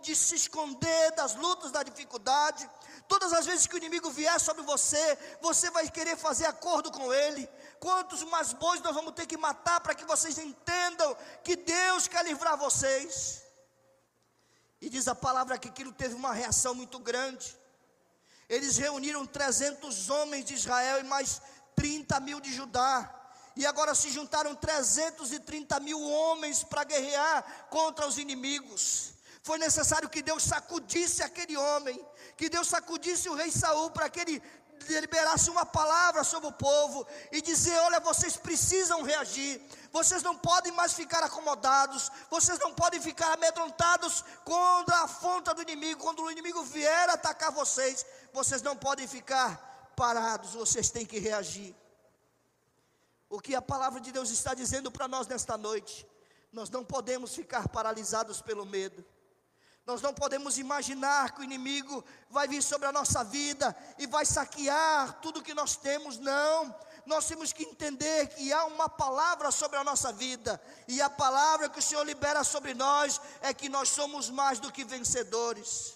[0.04, 2.70] de, se esconder das lutas, da dificuldade.
[3.08, 7.14] Todas as vezes que o inimigo vier sobre você, você vai querer fazer acordo com
[7.14, 7.48] ele.
[7.80, 12.26] Quantos mais bois nós vamos ter que matar para que vocês entendam que Deus quer
[12.26, 13.44] livrar vocês?
[14.82, 17.56] E diz a palavra que aquilo teve uma reação muito grande.
[18.50, 21.42] Eles reuniram 300 homens de Israel e mais
[21.76, 23.12] 30 mil de Judá.
[23.56, 29.14] E agora se juntaram 330 mil homens para guerrear contra os inimigos.
[29.42, 32.04] Foi necessário que Deus sacudisse aquele homem,
[32.38, 34.42] que Deus sacudisse o rei Saul para que ele
[34.88, 39.62] liberasse uma palavra sobre o povo e dizer: olha, vocês precisam reagir,
[39.92, 45.62] vocês não podem mais ficar acomodados, vocês não podem ficar amedrontados contra a afronta do
[45.62, 51.20] inimigo, quando o inimigo vier atacar vocês, vocês não podem ficar parados, vocês têm que
[51.20, 51.76] reagir
[53.30, 56.08] o que a palavra de Deus está dizendo para nós nesta noite.
[56.52, 59.04] Nós não podemos ficar paralisados pelo medo.
[59.86, 64.26] Nós não podemos imaginar que o inimigo vai vir sobre a nossa vida e vai
[64.26, 66.18] saquear tudo que nós temos.
[66.18, 66.76] Não.
[67.06, 71.70] Nós temos que entender que há uma palavra sobre a nossa vida, e a palavra
[71.70, 75.96] que o Senhor libera sobre nós é que nós somos mais do que vencedores.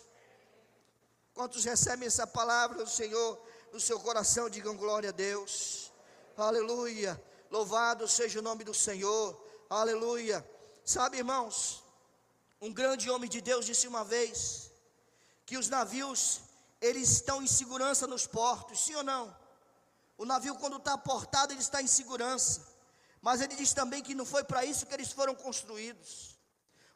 [1.34, 3.42] Quantos recebem essa palavra do Senhor
[3.74, 5.92] no seu coração, digam glória a Deus.
[6.38, 7.20] Aleluia.
[7.50, 9.36] Louvado seja o nome do Senhor.
[9.68, 10.48] Aleluia.
[10.86, 11.84] Sabe, irmãos,
[12.62, 14.72] um grande homem de Deus disse uma vez
[15.45, 16.41] que os navios
[16.82, 19.36] eles estão em segurança nos portos, sim ou não?
[20.18, 22.68] O navio quando está portado ele está em segurança.
[23.22, 26.38] Mas ele diz também que não foi para isso que eles foram construídos.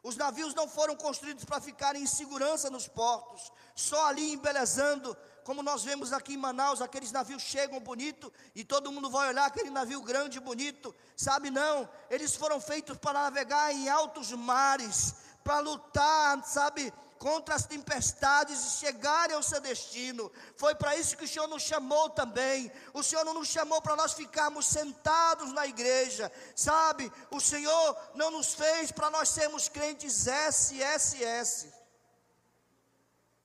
[0.02, 5.62] Os navios não foram construídos para ficarem em segurança nos portos, só ali embelezando como
[5.62, 9.68] nós vemos aqui em Manaus, aqueles navios chegam bonito e todo mundo vai olhar aquele
[9.68, 11.50] navio grande bonito, sabe?
[11.50, 15.14] Não, eles foram feitos para navegar em altos mares,
[15.44, 16.92] para lutar, sabe?
[17.18, 20.32] Contra as tempestades e chegarem ao seu destino.
[20.56, 22.72] Foi para isso que o Senhor nos chamou também.
[22.92, 27.12] O Senhor não nos chamou para nós ficarmos sentados na igreja, sabe?
[27.30, 31.72] O Senhor não nos fez para nós sermos crentes SSS.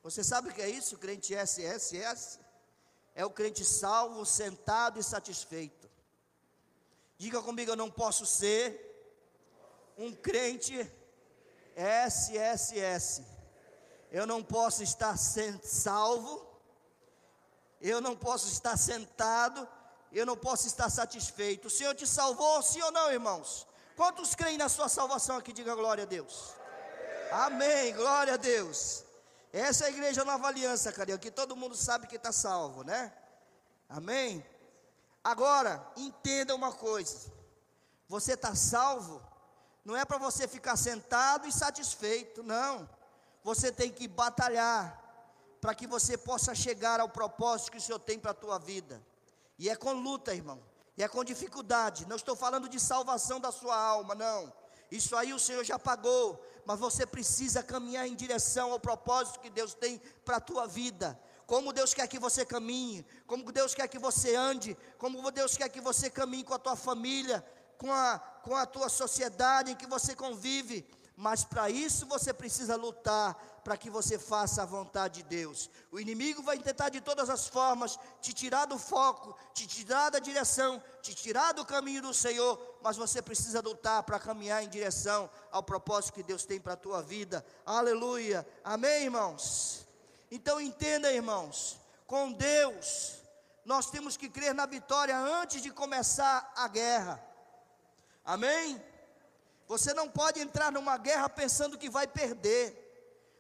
[0.02, 2.40] Você sabe o que é isso, crente SSS?
[3.14, 5.90] É o crente salvo, sentado e satisfeito.
[7.18, 8.88] Diga comigo, eu não posso ser
[9.98, 10.90] um crente
[11.80, 13.24] SSS.
[14.12, 16.46] Eu não posso estar salvo,
[17.80, 19.68] eu não posso estar sentado,
[20.12, 21.68] eu não posso estar satisfeito.
[21.68, 23.66] O Senhor te salvou, sim ou não, irmãos?
[23.96, 25.54] Quantos creem na sua salvação aqui?
[25.54, 26.54] Diga glória a Deus.
[27.32, 29.04] Amém, glória a Deus.
[29.54, 33.14] Essa é a igreja Nova Aliança, cara, que todo mundo sabe que está salvo, né?
[33.88, 34.46] Amém?
[35.24, 37.32] Agora, entenda uma coisa:
[38.08, 39.22] você está salvo,
[39.84, 42.90] não é para você ficar sentado e satisfeito, não.
[43.44, 44.98] Você tem que batalhar
[45.62, 49.02] para que você possa chegar ao propósito que o Senhor tem para a tua vida.
[49.58, 50.62] E é com luta, irmão.
[50.98, 52.06] E é com dificuldade.
[52.08, 54.54] Não estou falando de salvação da sua alma, não.
[54.92, 59.50] Isso aí o Senhor já pagou mas você precisa caminhar em direção ao propósito que
[59.50, 61.20] Deus tem para a tua vida.
[61.48, 65.68] Como Deus quer que você caminhe, como Deus quer que você ande, como Deus quer
[65.68, 67.44] que você caminhe com a tua família,
[67.80, 70.86] com a, com a tua sociedade em que você convive.
[71.16, 75.70] mas para isso você precisa lutar para que você faça a vontade de Deus.
[75.92, 80.20] O inimigo vai tentar de todas as formas te tirar do foco, te tirar da
[80.20, 85.30] direção, te tirar do caminho do Senhor, mas você precisa lutar para caminhar em direção
[85.52, 87.46] ao propósito que Deus tem para a tua vida.
[87.66, 88.48] Aleluia.
[88.64, 89.86] Amém, irmãos.
[90.32, 91.78] Então entenda, irmãos,
[92.08, 93.20] com Deus
[93.66, 97.29] nós temos que crer na vitória antes de começar a guerra.
[98.30, 98.80] Amém?
[99.68, 102.66] Você não pode entrar numa guerra pensando que vai perder.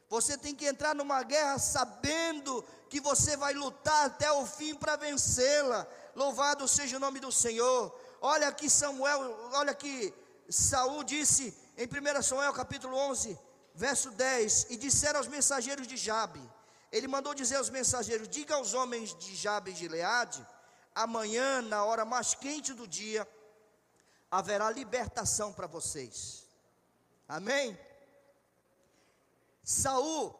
[0.09, 4.95] Você tem que entrar numa guerra sabendo que você vai lutar até o fim para
[4.95, 5.85] vencê-la.
[6.15, 7.95] Louvado seja o nome do Senhor.
[8.19, 9.21] Olha aqui Samuel,
[9.53, 10.11] olha aqui
[10.49, 13.37] Saul disse em 1 Samuel capítulo 11,
[13.75, 16.41] verso 10, e disseram aos mensageiros de Jabe.
[16.91, 20.43] Ele mandou dizer aos mensageiros: Diga aos homens de Jabe e Gileade,
[20.95, 23.27] amanhã, na hora mais quente do dia,
[24.29, 26.45] haverá libertação para vocês.
[27.27, 27.77] Amém?
[29.63, 30.35] Saul,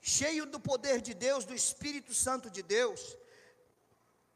[0.00, 3.16] cheio do poder de Deus, do Espírito Santo de Deus,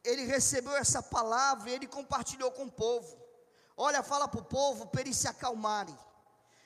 [0.05, 3.19] ele recebeu essa palavra e ele compartilhou com o povo.
[3.77, 5.97] Olha, fala para o povo para eles se acalmarem,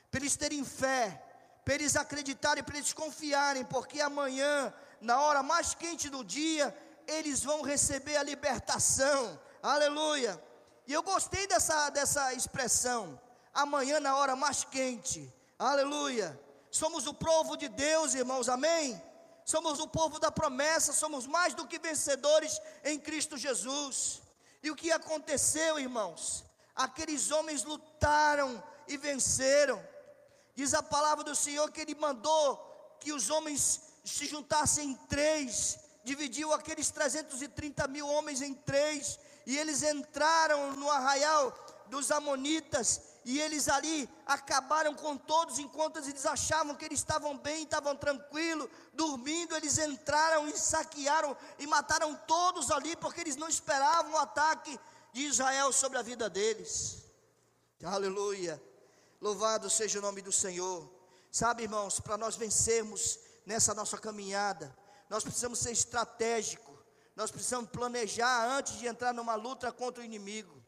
[0.09, 1.21] para eles terem fé,
[1.63, 6.75] para eles acreditarem, para eles confiarem, porque amanhã, na hora mais quente do dia,
[7.07, 9.39] eles vão receber a libertação.
[9.61, 10.41] Aleluia.
[10.85, 13.19] E eu gostei dessa, dessa expressão.
[13.53, 15.31] Amanhã, na hora mais quente.
[15.57, 16.39] Aleluia.
[16.71, 19.01] Somos o povo de Deus, irmãos, amém?
[19.45, 24.21] Somos o povo da promessa, somos mais do que vencedores em Cristo Jesus.
[24.61, 26.43] E o que aconteceu, irmãos?
[26.75, 29.81] Aqueles homens lutaram e venceram.
[30.55, 32.57] Diz a palavra do Senhor que Ele mandou
[32.99, 39.57] que os homens se juntassem em três, dividiu aqueles 330 mil homens em três, e
[39.57, 41.53] eles entraram no arraial
[41.87, 47.63] dos Amonitas, e eles ali acabaram com todos, enquanto eles achavam que eles estavam bem,
[47.63, 54.13] estavam tranquilos, dormindo, eles entraram e saquearam e mataram todos ali, porque eles não esperavam
[54.13, 54.77] o ataque
[55.13, 57.03] de Israel sobre a vida deles.
[57.83, 58.61] Aleluia.
[59.21, 60.89] Louvado seja o nome do Senhor.
[61.31, 64.75] Sabe, irmãos, para nós vencermos nessa nossa caminhada,
[65.09, 66.62] nós precisamos ser estratégicos
[67.15, 70.61] nós precisamos planejar antes de entrar numa luta contra o inimigo.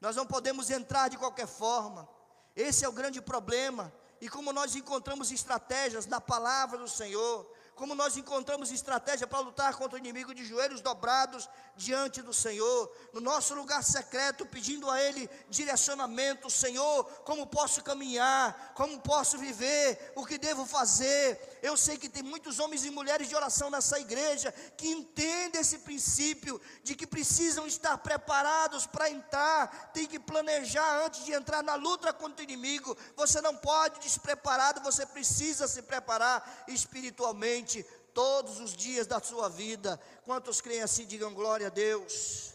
[0.00, 2.08] Nós não podemos entrar de qualquer forma.
[2.54, 3.92] Esse é o grande problema.
[4.20, 9.74] E como nós encontramos estratégias na palavra do Senhor, como nós encontramos estratégia para lutar
[9.76, 11.46] contra o inimigo de joelhos dobrados
[11.76, 18.72] diante do Senhor, no nosso lugar secreto, pedindo a Ele direcionamento, Senhor, como posso caminhar,
[18.74, 21.58] como posso viver, o que devo fazer.
[21.62, 25.80] Eu sei que tem muitos homens e mulheres de oração nessa igreja que entendem esse
[25.80, 31.74] princípio de que precisam estar preparados para entrar, tem que planejar antes de entrar na
[31.74, 32.96] luta contra o inimigo.
[33.16, 37.65] Você não pode despreparado, você precisa se preparar espiritualmente
[38.14, 40.00] todos os dias da sua vida.
[40.24, 42.54] Quantos creem assim, digam glória a Deus.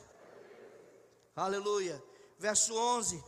[1.35, 2.03] Aleluia.
[2.37, 3.23] Verso 11.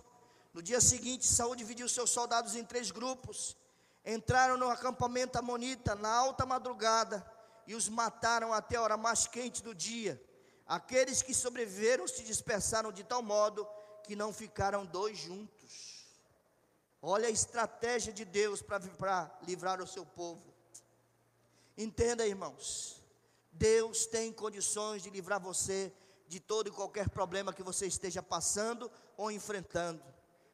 [0.54, 3.56] No dia seguinte, Saúl dividiu seus soldados em três grupos.
[4.06, 7.26] Entraram no acampamento amonita na alta madrugada
[7.66, 10.22] e os mataram até a hora mais quente do dia.
[10.66, 13.68] Aqueles que sobreviveram se dispersaram de tal modo
[14.04, 16.06] que não ficaram dois juntos.
[17.02, 20.53] Olha a estratégia de Deus para livrar o seu povo.
[21.78, 23.02] Entenda, irmãos,
[23.52, 25.92] Deus tem condições de livrar você
[26.28, 30.04] de todo e qualquer problema que você esteja passando ou enfrentando.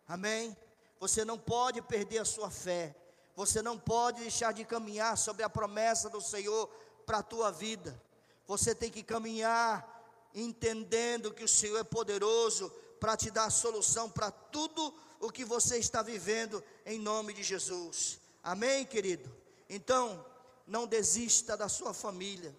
[0.07, 0.55] Amém?
[0.99, 2.95] Você não pode perder a sua fé.
[3.35, 6.67] Você não pode deixar de caminhar sobre a promessa do Senhor
[7.05, 8.01] para a tua vida.
[8.45, 9.97] Você tem que caminhar
[10.33, 15.77] entendendo que o Senhor é poderoso para te dar solução para tudo o que você
[15.77, 18.19] está vivendo em nome de Jesus.
[18.43, 19.29] Amém, querido?
[19.69, 20.25] Então,
[20.69, 22.55] não desista da sua família,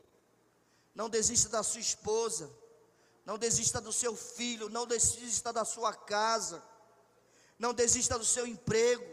[0.92, 2.50] não desista da sua esposa,
[3.24, 6.61] não desista do seu filho, não desista da sua casa,
[7.56, 9.06] não desista do seu emprego,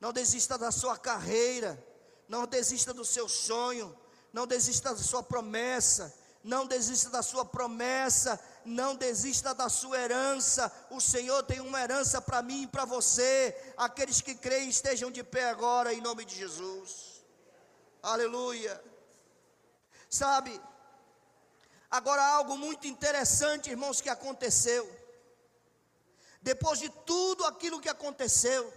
[0.00, 1.84] não desista da sua carreira,
[2.26, 3.94] não desista do seu sonho,
[4.32, 10.72] não desista da sua promessa, não desista da sua promessa, não desista da sua herança.
[10.90, 13.54] O Senhor tem uma herança para mim e para você.
[13.76, 17.07] Aqueles que creem estejam de pé agora em nome de Jesus.
[18.02, 18.82] Aleluia.
[20.08, 20.60] Sabe,
[21.90, 24.88] agora algo muito interessante, irmãos, que aconteceu.
[26.40, 28.72] Depois de tudo aquilo que aconteceu,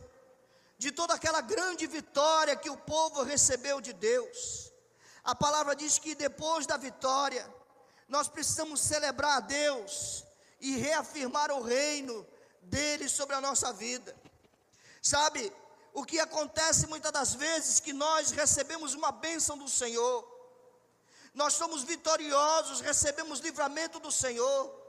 [0.77, 4.71] de toda aquela grande vitória que o povo recebeu de Deus,
[5.23, 7.47] a palavra diz que depois da vitória,
[8.07, 10.25] nós precisamos celebrar a Deus
[10.59, 12.27] e reafirmar o reino
[12.63, 14.15] dele sobre a nossa vida.
[15.01, 15.53] Sabe,
[15.93, 20.27] o que acontece muitas das vezes que nós recebemos uma bênção do Senhor,
[21.33, 24.81] nós somos vitoriosos, recebemos livramento do Senhor,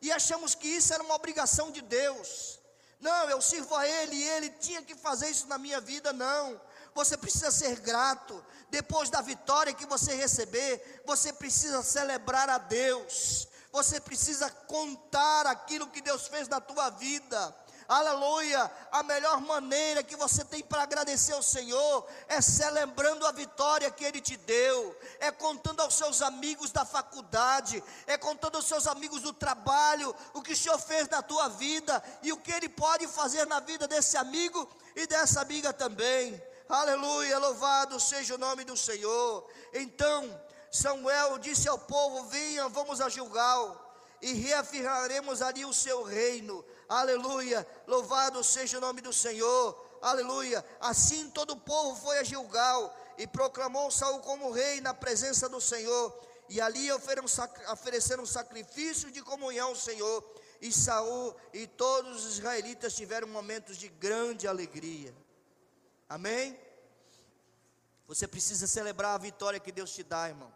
[0.00, 2.58] e achamos que isso era uma obrigação de Deus.
[3.00, 6.60] Não, eu sirvo a Ele e Ele tinha que fazer isso na minha vida, não.
[6.94, 8.44] Você precisa ser grato.
[8.70, 13.46] Depois da vitória que você receber, você precisa celebrar a Deus.
[13.70, 17.54] Você precisa contar aquilo que Deus fez na tua vida.
[17.88, 18.70] Aleluia!
[18.92, 24.04] A melhor maneira que você tem para agradecer ao Senhor é celebrando a vitória que
[24.04, 29.22] Ele te deu, é contando aos seus amigos da faculdade, é contando aos seus amigos
[29.22, 33.08] do trabalho o que o Senhor fez na tua vida e o que Ele pode
[33.08, 36.38] fazer na vida desse amigo e dessa amiga também.
[36.68, 37.38] Aleluia!
[37.38, 39.48] Louvado seja o nome do Senhor.
[39.72, 40.38] Então,
[40.70, 43.87] Samuel disse ao povo: Venha, vamos a Gilgal
[44.20, 50.64] e reafirmaremos ali o seu reino aleluia, louvado seja o nome do Senhor, aleluia.
[50.80, 55.60] Assim todo o povo foi a Gilgal e proclamou Saul como rei na presença do
[55.60, 60.24] Senhor, e ali ofereceram sacrifício de comunhão ao Senhor,
[60.60, 65.14] e Saul e todos os israelitas tiveram momentos de grande alegria.
[66.08, 66.58] Amém?
[68.06, 70.50] Você precisa celebrar a vitória que Deus te dá, irmão.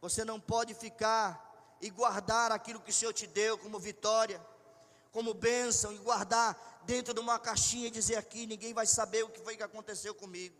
[0.00, 1.43] Você não pode ficar
[1.84, 4.40] e guardar aquilo que o Senhor te deu como vitória
[5.14, 9.28] como bênção e guardar dentro de uma caixinha e dizer aqui: ninguém vai saber o
[9.28, 10.56] que foi que aconteceu comigo.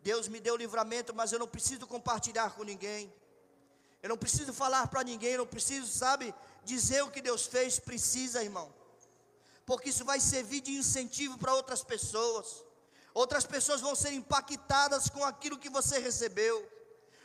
[0.00, 3.10] Deus me deu livramento, mas eu não preciso compartilhar com ninguém.
[4.02, 7.80] Eu não preciso falar para ninguém, eu não preciso, sabe, dizer o que Deus fez.
[7.80, 8.72] Precisa, irmão,
[9.64, 12.62] porque isso vai servir de incentivo para outras pessoas.
[13.14, 16.56] Outras pessoas vão ser impactadas com aquilo que você recebeu.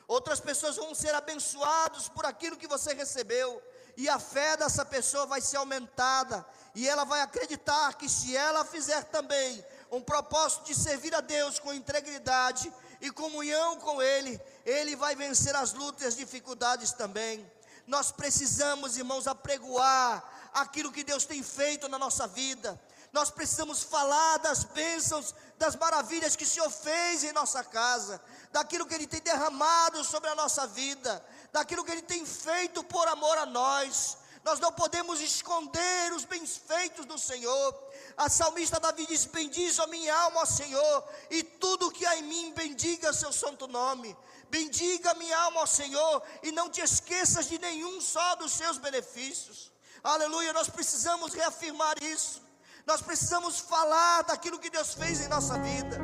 [0.07, 3.61] Outras pessoas vão ser abençoadas por aquilo que você recebeu
[3.95, 6.45] e a fé dessa pessoa vai ser aumentada,
[6.75, 11.59] e ela vai acreditar que se ela fizer também um propósito de servir a Deus
[11.59, 17.49] com integridade e comunhão com Ele, Ele vai vencer as lutas e as dificuldades também.
[17.85, 20.23] Nós precisamos, irmãos, apregoar
[20.53, 22.79] aquilo que Deus tem feito na nossa vida.
[23.11, 28.19] Nós precisamos falar das bênçãos, das maravilhas que o Senhor fez em nossa casa,
[28.53, 31.21] daquilo que Ele tem derramado sobre a nossa vida
[31.53, 34.17] daquilo que Ele tem feito por amor a nós.
[34.43, 37.73] Nós não podemos esconder os bens feitos do Senhor.
[38.17, 42.23] A salmista Davi diz: Bendiz a minha alma ao Senhor, e tudo que há em
[42.23, 44.17] mim, bendiga seu santo nome.
[44.49, 48.77] Bendiga a minha alma ao Senhor, e não te esqueças de nenhum só dos seus
[48.77, 49.71] benefícios.
[50.03, 52.41] Aleluia, nós precisamos reafirmar isso.
[52.85, 55.97] Nós precisamos falar daquilo que Deus fez em nossa vida.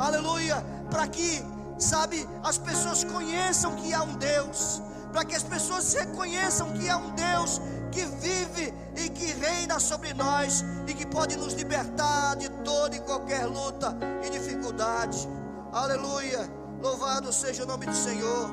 [0.00, 1.42] Aleluia, para que
[1.78, 6.96] sabe, as pessoas conheçam que há um Deus, para que as pessoas reconheçam que há
[6.96, 7.60] um Deus
[7.90, 13.00] que vive e que reina sobre nós e que pode nos libertar de toda e
[13.00, 15.28] qualquer luta e dificuldade.
[15.72, 16.50] Aleluia!
[16.82, 18.50] Louvado seja o nome do Senhor.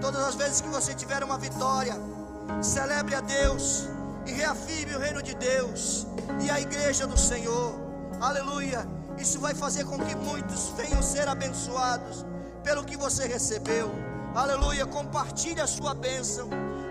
[0.00, 1.94] Todas as vezes que você tiver uma vitória,
[2.60, 3.88] celebre a Deus
[4.26, 6.06] e reafirme o reino de Deus
[6.44, 7.74] e a igreja do Senhor.
[8.20, 8.86] Aleluia!
[9.18, 12.24] Isso vai fazer com que muitos venham ser abençoados
[12.62, 13.90] pelo que você recebeu.
[14.34, 14.86] Aleluia.
[14.86, 16.48] Compartilhe a sua bênção.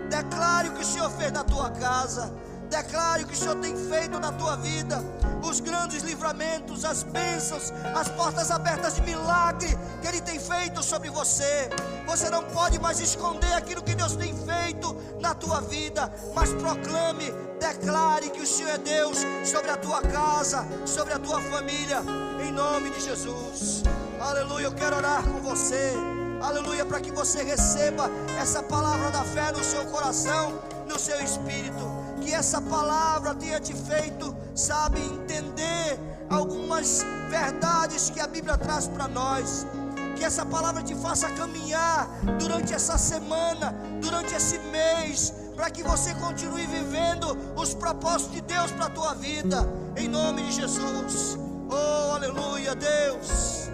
[0.08, 2.32] Declare o que o Senhor fez na tua casa.
[2.68, 5.02] Declare o que o Senhor tem feito na tua vida.
[5.42, 11.10] Os grandes livramentos, as bênçãos, as portas abertas de milagre que Ele tem feito sobre
[11.10, 11.68] você.
[12.06, 17.30] Você não pode mais esconder aquilo que Deus tem feito na tua vida, mas proclame,
[17.60, 22.00] declare que o Senhor é Deus sobre a tua casa, sobre a tua família,
[22.42, 23.82] em nome de Jesus.
[24.22, 25.94] Aleluia, eu quero orar com você.
[26.40, 28.08] Aleluia, para que você receba
[28.40, 31.84] essa palavra da fé no seu coração, no seu espírito.
[32.20, 35.98] Que essa palavra tenha te feito, sabe, entender
[36.30, 39.66] algumas verdades que a Bíblia traz para nós.
[40.14, 42.08] Que essa palavra te faça caminhar
[42.38, 48.70] durante essa semana, durante esse mês, para que você continue vivendo os propósitos de Deus
[48.70, 51.36] para a tua vida, em nome de Jesus.
[51.68, 53.72] Oh, aleluia, Deus.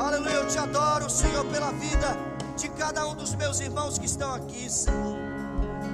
[0.00, 2.16] Aleluia, eu te adoro, Senhor, pela vida
[2.56, 5.14] de cada um dos meus irmãos que estão aqui, Senhor.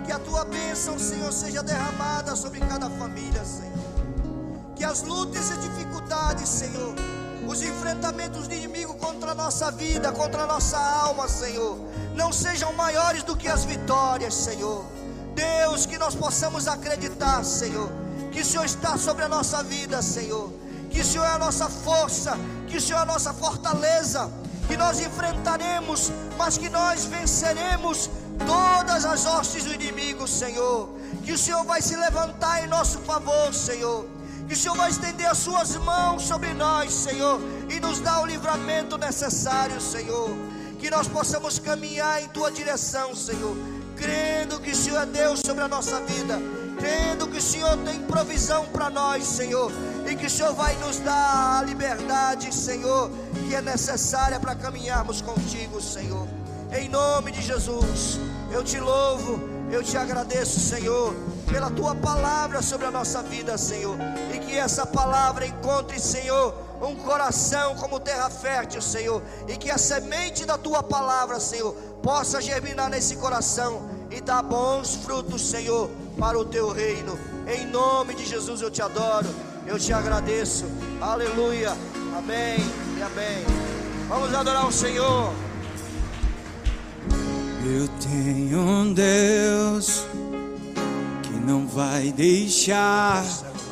[0.04, 3.72] Que a tua bênção, Senhor, seja derramada sobre cada família, Senhor.
[4.76, 6.94] Que as lutas e dificuldades, Senhor,
[7.48, 11.76] os enfrentamentos do inimigo contra a nossa vida, contra a nossa alma, Senhor,
[12.14, 14.84] não sejam maiores do que as vitórias, Senhor.
[15.34, 17.90] Deus, que nós possamos acreditar, Senhor,
[18.30, 20.52] que o Senhor está sobre a nossa vida, Senhor.
[20.90, 22.38] Que o Senhor é a nossa força,
[22.76, 24.30] que o Senhor é a nossa fortaleza,
[24.68, 28.10] que nós enfrentaremos, mas que nós venceremos
[28.46, 30.90] todas as hostes do inimigo, Senhor.
[31.24, 34.04] Que o Senhor vai se levantar em nosso favor, Senhor.
[34.46, 38.26] que o Senhor vai estender as suas mãos sobre nós, Senhor, e nos dar o
[38.26, 40.28] livramento necessário, Senhor.
[40.78, 43.56] Que nós possamos caminhar em tua direção, Senhor,
[43.96, 46.38] crendo que o Senhor é Deus sobre a nossa vida,
[46.78, 49.72] crendo que o Senhor tem provisão para nós, Senhor,
[50.08, 55.20] e que o Senhor vai nos dar a liberdade, Senhor, que é necessária para caminharmos
[55.20, 56.26] contigo, Senhor.
[56.72, 58.18] Em nome de Jesus,
[58.50, 59.40] eu te louvo,
[59.70, 61.14] eu te agradeço, Senhor,
[61.50, 63.96] pela tua palavra sobre a nossa vida, Senhor,
[64.34, 69.78] e que essa palavra encontre, Senhor, um coração como terra fértil, Senhor, e que a
[69.78, 76.38] semente da tua palavra, Senhor, possa germinar nesse coração e dar bons frutos, Senhor, para
[76.38, 77.18] o teu reino.
[77.46, 79.28] Em nome de Jesus eu te adoro,
[79.66, 80.66] eu te agradeço.
[81.00, 81.76] Aleluia.
[82.16, 82.58] Amém
[82.98, 83.44] e amém.
[84.08, 85.32] Vamos adorar o Senhor.
[87.64, 90.06] Eu tenho um Deus
[91.22, 93.24] que não vai deixar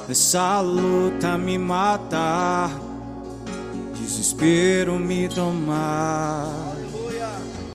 [0.08, 2.70] essa luta me matar,
[3.94, 6.73] desespero me tomar.